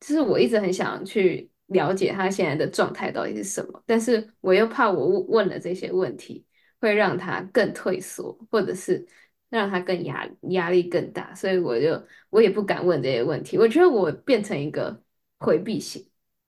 [0.00, 6.44] 就是我一直很想去了解他现在的状态到底是什么，但是我又怕我问了这些问题
[6.80, 9.06] 会让他更退缩，或者是。
[9.48, 13.56] 让他更压压力更大，所以我就我也不敢问这些问题。
[13.58, 15.02] 我觉得我变成一个
[15.38, 16.06] 回避型，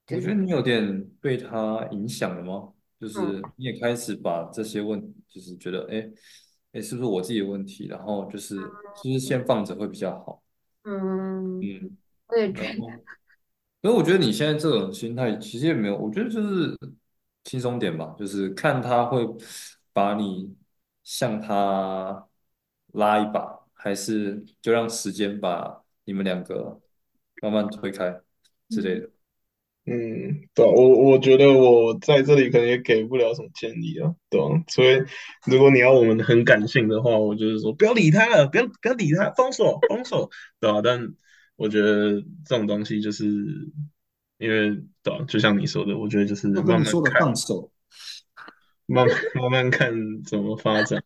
[0.08, 2.72] 我觉得你有点被他影响了吗？
[3.00, 6.10] 就是嗯你也开始把这些问，就是觉得，哎，
[6.72, 7.86] 哎，是不是我自己的问题？
[7.86, 10.42] 然后就是，是不是先放着会比较好？
[10.82, 11.96] 嗯，嗯，
[12.26, 12.74] 我也觉得，
[13.82, 16.76] 所以我觉得你现在这种心态其实也没有，我觉得就是
[17.44, 19.24] 轻松点吧，就是看他会
[19.92, 20.52] 把你
[21.04, 22.27] 向他
[22.92, 26.80] 拉一把，还是就让时间把你们两个
[27.42, 28.20] 慢慢推开
[28.68, 29.10] 之类的。
[29.90, 35.02] 嗯，对啊我我觉得我在这里可能也给不了什么建议啊，对啊，所以
[35.46, 40.28] 如果你要我们很感性的话，我就是说不要理他了，不要不要理他，封锁封锁，
[40.60, 41.14] 对啊，但
[41.56, 43.24] 我觉得这种东西就是
[44.36, 47.72] 因为对啊，就像你说的，我觉得就是我慢慢说的看，放手，
[48.84, 51.02] 慢慢慢慢看怎么发展。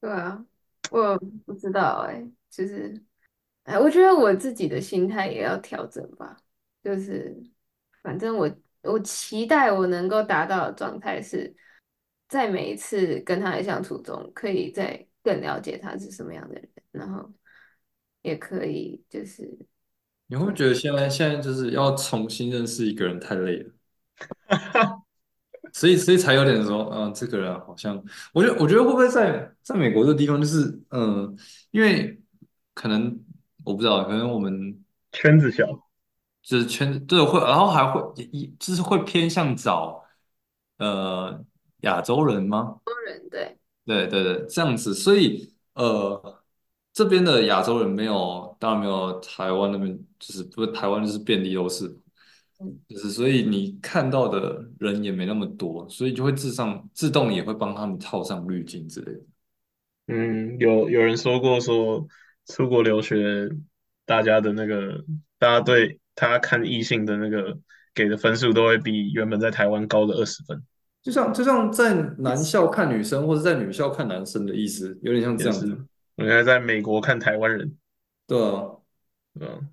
[0.00, 0.44] 对啊，
[0.92, 2.94] 我不知道哎、就是，
[3.64, 6.36] 哎，我觉得我自己的心态也要调整吧。
[6.82, 7.34] 就是，
[8.02, 11.54] 反正我我期待我能够达到的状态是，
[12.28, 17.32] 在每一次跟他的相处中，可以再更了解他是什么样的人，然后
[18.20, 19.48] 也可以就是。
[20.26, 23.72] 你会不会觉得现在现在就是要重新认识一个人太累了？
[25.72, 28.02] 所以所以才有点说，嗯、这个人好像，
[28.32, 31.36] 我觉得我觉得会不会在在美国这地方，就是嗯、
[31.70, 32.20] 因为
[32.74, 33.18] 可能
[33.64, 34.78] 我不知道，可能我们
[35.12, 35.66] 圈子小，
[36.42, 38.00] 就是圈子对会，然后还会
[38.32, 40.04] 一就是会偏向找
[40.78, 41.44] 呃
[41.80, 42.76] 亚洲人吗？
[42.86, 46.42] 亚洲人对，对对对，这样子，所以呃，
[46.92, 52.01] 这边的亚洲人没有，当然没有台湾那边，就是不是台湾就是遍地都是，嗯
[52.88, 59.20] 就是所以你看到的人也没那么多，所以就会自上自动也会帮他们套上滤镜之类的。
[60.08, 62.06] 嗯，有有人说过说
[62.46, 63.48] 出国留学，
[64.04, 65.04] 大家的那个
[65.38, 67.56] 大家对他看异性的那个
[67.94, 70.62] 给的分数都会比原本在台湾高的二十分，
[71.02, 75.86] 就像就像在男校看女生，或者在女校看男生的意思，有点像这样子。
[76.16, 77.76] 我现在在美国看台湾人，
[78.26, 78.66] 对啊，
[79.40, 79.68] 嗯，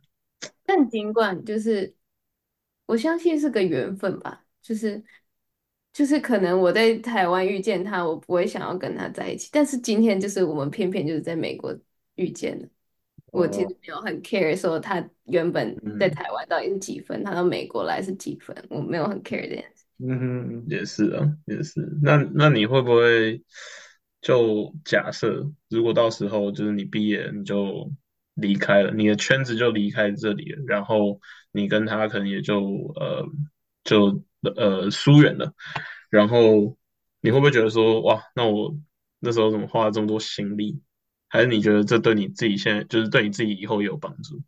[0.64, 1.94] 但尽管就是
[2.90, 5.04] 我相信是个缘分吧，就是
[5.94, 11.72] 就是可能我在台湾遇见他，我不会想要跟他在一起，但是今天就是我们偏偏就是在美国
[12.16, 12.68] 遇见了。
[13.32, 19.86] 我其实没有很 care 说他原本在嗯台湾到底是几分，他到美国来是几分，我没有很 care 这件事。
[20.00, 21.88] 嗯哼，也是啊，也是。
[22.02, 23.40] 那那你会不会
[24.20, 27.92] 就假设，如果到时候就是你毕业了你就
[28.42, 31.20] 离开了，你的圈子就离开这里了，然后
[31.52, 32.60] 你跟他可能也就
[32.96, 33.26] 呃
[33.84, 34.24] 就
[34.56, 35.54] 呃疏远了，
[36.10, 36.78] 然后
[37.22, 38.76] 你会不会觉得说，哇，那我
[39.20, 40.82] 那时候怎么花了这么多心力？
[41.28, 44.42] 还是你觉得这对你自己现在就是对你自己以后有帮助？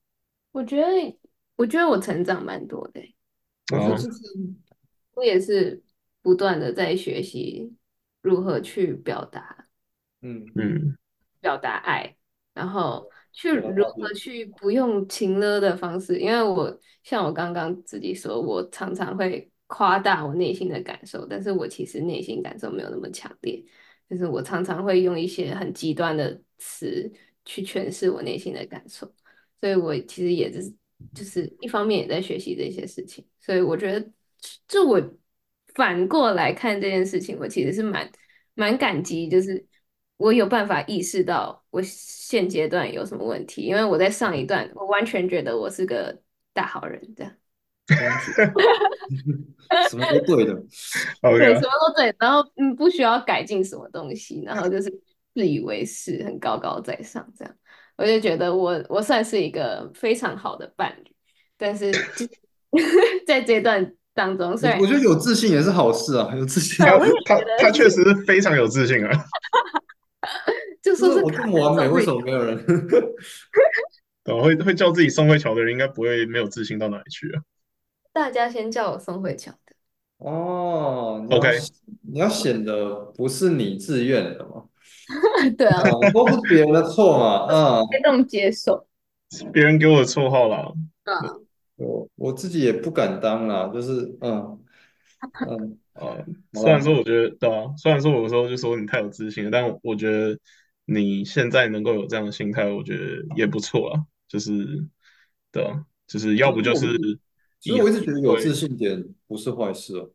[0.51, 1.17] 我觉得，
[1.55, 2.99] 我觉得我成长蛮多的。
[2.99, 3.15] 欸，
[3.71, 3.95] 我哦。
[3.97, 4.19] 是就是
[5.13, 5.83] 我也是
[6.23, 7.71] 不断的在学习
[8.21, 9.67] 如何去表达
[10.21, 10.97] 嗯，嗯。
[11.39, 12.15] 表达爱，
[12.53, 23.63] 然后去如何去不用情勒的方式，因为我像我刚刚自己说，我常常会夸大我内心的感受，但是我其实内心感受没有那么强烈，
[24.09, 27.09] 就是我常常会用一些很极端的词
[27.45, 29.11] 去诠释我内心的感受，
[29.59, 30.73] 所以我其实也是
[31.13, 34.11] 就是一方面也在学习这些事情，所以我觉得
[34.67, 35.01] 就我
[35.73, 38.11] 反过来看这件事情，我其实是蛮
[38.55, 39.65] 蛮感激，就是
[40.17, 46.21] 我有办法意识到我现阶段有什么问题，因为我在上一段我完全觉得我是个
[46.53, 47.33] 大好人，这样。
[49.89, 50.53] 什么都对的，
[51.21, 54.89] 对，什么都对，然后嗯，不需要改进什么东西，然后就是
[55.33, 57.53] 自以为是，很高高在上，这样，
[57.97, 61.13] 我就觉得我我算是一个非常好的伴侣，
[61.57, 61.91] 但是
[63.27, 69.11] 在这段当中，虽然我觉得有自信也是好事啊，有自信，他他他确实是非常有自信啊，
[70.81, 72.57] 就说是我这么完美，为什么没有人？
[74.25, 77.41] 哦，会会叫自己宋慧乔的人，应该不会没有自信到哪里去啊。
[78.13, 79.75] 大家先叫我宋慧乔的
[80.17, 81.25] 哦。
[81.31, 81.49] OK，
[82.11, 84.65] 你要显得不是你自愿的嘛？
[85.57, 87.47] 对啊，都是别人的错嘛。
[87.49, 88.87] 嗯，被动接受，
[89.51, 90.71] 别人给我的绰号啦。
[91.05, 91.45] 嗯，
[91.77, 94.59] 我我自己也不敢当啦，就是嗯
[95.47, 96.17] 嗯 啊。
[96.53, 100.37] 虽然说我觉得对啊，虽然说有时候就说你太有自信了，但我觉得
[100.93, 104.01] 你现在能够有这样的心态，我觉得也不错啊。
[104.27, 104.85] 就是
[105.51, 106.87] 对啊，就是要不就是。
[107.59, 110.05] 其实我一直觉得有自信点不是坏事啊。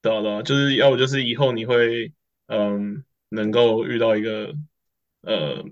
[0.00, 2.12] 对啊，对啊，就是要不就是以后你会
[2.46, 4.54] 嗯能够遇到一个
[5.22, 5.64] 呃，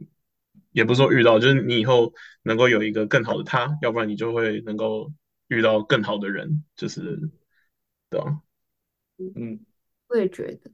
[0.73, 5.13] 也不是说遇到，就是你以后能够有一个更好的他，要不然你就会能够
[5.49, 7.19] 遇到更好的人，就是
[8.11, 8.41] 对啊，
[9.37, 9.61] 嗯，
[10.09, 10.71] 我也觉得。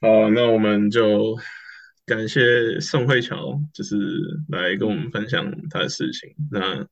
[0.00, 1.36] 好，那我们就
[2.06, 3.96] 感谢宋慧乔，就是
[4.48, 6.34] 来跟我们分享他的事情。
[6.50, 6.86] 那。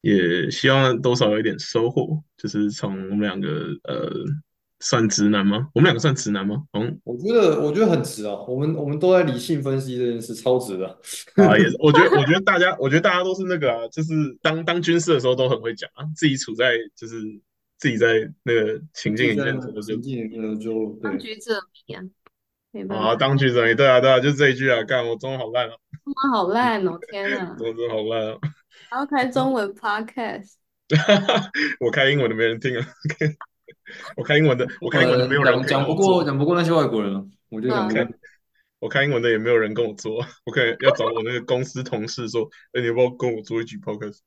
[0.00, 3.48] 也希望多少有一点收获，就是从我们两个
[3.82, 4.08] 呃，
[4.78, 5.68] 算直男吗？
[5.74, 6.62] 我们两个算直男吗？
[6.72, 10.86] 嗯，我觉得我觉得很直啊，我们我们都在理性分析这件事，超直的
[11.34, 11.58] 啊。
[11.58, 17.16] 也是，我觉得我觉得大家，我觉得大家都是那个啊，就是当当军事的时候都很会讲啊，自己处在就是
[17.76, 22.02] 自己在那个情境里面，情境里面就当局者迷啊，
[22.90, 25.72] 啊，当局者迷，对啊对啊，就这一句啊，干我中文好烂啊，
[26.04, 28.38] 中文好烂哦，天啊， 中文好烂啊。
[28.90, 30.54] 然后开中文 podcast，
[31.80, 32.86] 我开英文的没人听啊。
[34.16, 37.24] 我开英文的，我开英文的没有人讲不过讲不过那些外国人了。
[37.48, 37.88] 我就讲，
[38.80, 44.18] 我开英文的也没有人跟我做，我可能要找我那个公司同事说，哎，你要不要跟我做一局 podcast？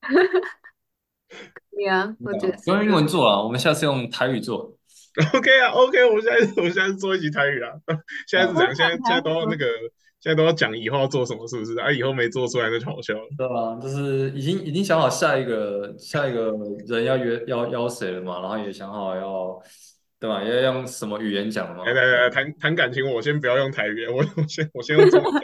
[0.00, 4.75] 可以啊，我觉得用英文做啊，我们下次用台语做。
[5.34, 7.72] OK 啊，OK，我们现在我们现在做一集台语啊，
[8.26, 8.74] 现在是怎样？
[8.74, 9.66] 现在 现在都要那个。
[10.18, 11.78] 现在都要讲以后要做什么，是不是？
[11.78, 13.20] 啊，以后没做出来那就好笑了。
[13.36, 16.52] 对啊，就是已经已经想好下一个下一个
[16.88, 19.62] 人要约要邀谁了嘛，然后也想好要
[20.18, 20.42] 对吧？
[20.42, 21.84] 要用什么语言讲嘛？
[21.84, 25.42] 来来来，谈谈感情，我先不要用台语，我我先我先用中文讲，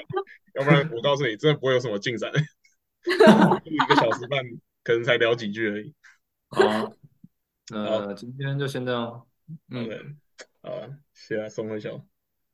[0.54, 2.28] 要不然我告诉你，真的不会有什么进展。
[3.64, 4.42] 一个小时半，
[4.82, 5.94] 可能才聊几句而已。
[6.48, 6.92] 好，
[7.70, 9.22] 那今天就先这样。
[9.70, 10.16] 嗯，
[10.62, 10.70] 好，
[11.12, 12.04] 谢谢宋慧乔。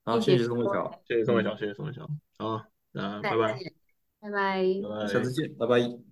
[0.05, 2.09] 好，谢谢宋慧乔，谢谢宋慧乔，谢谢宋慧乔。
[2.39, 3.59] 好，那拜拜，
[4.21, 6.08] 拜拜，拜拜，下次见，拜拜。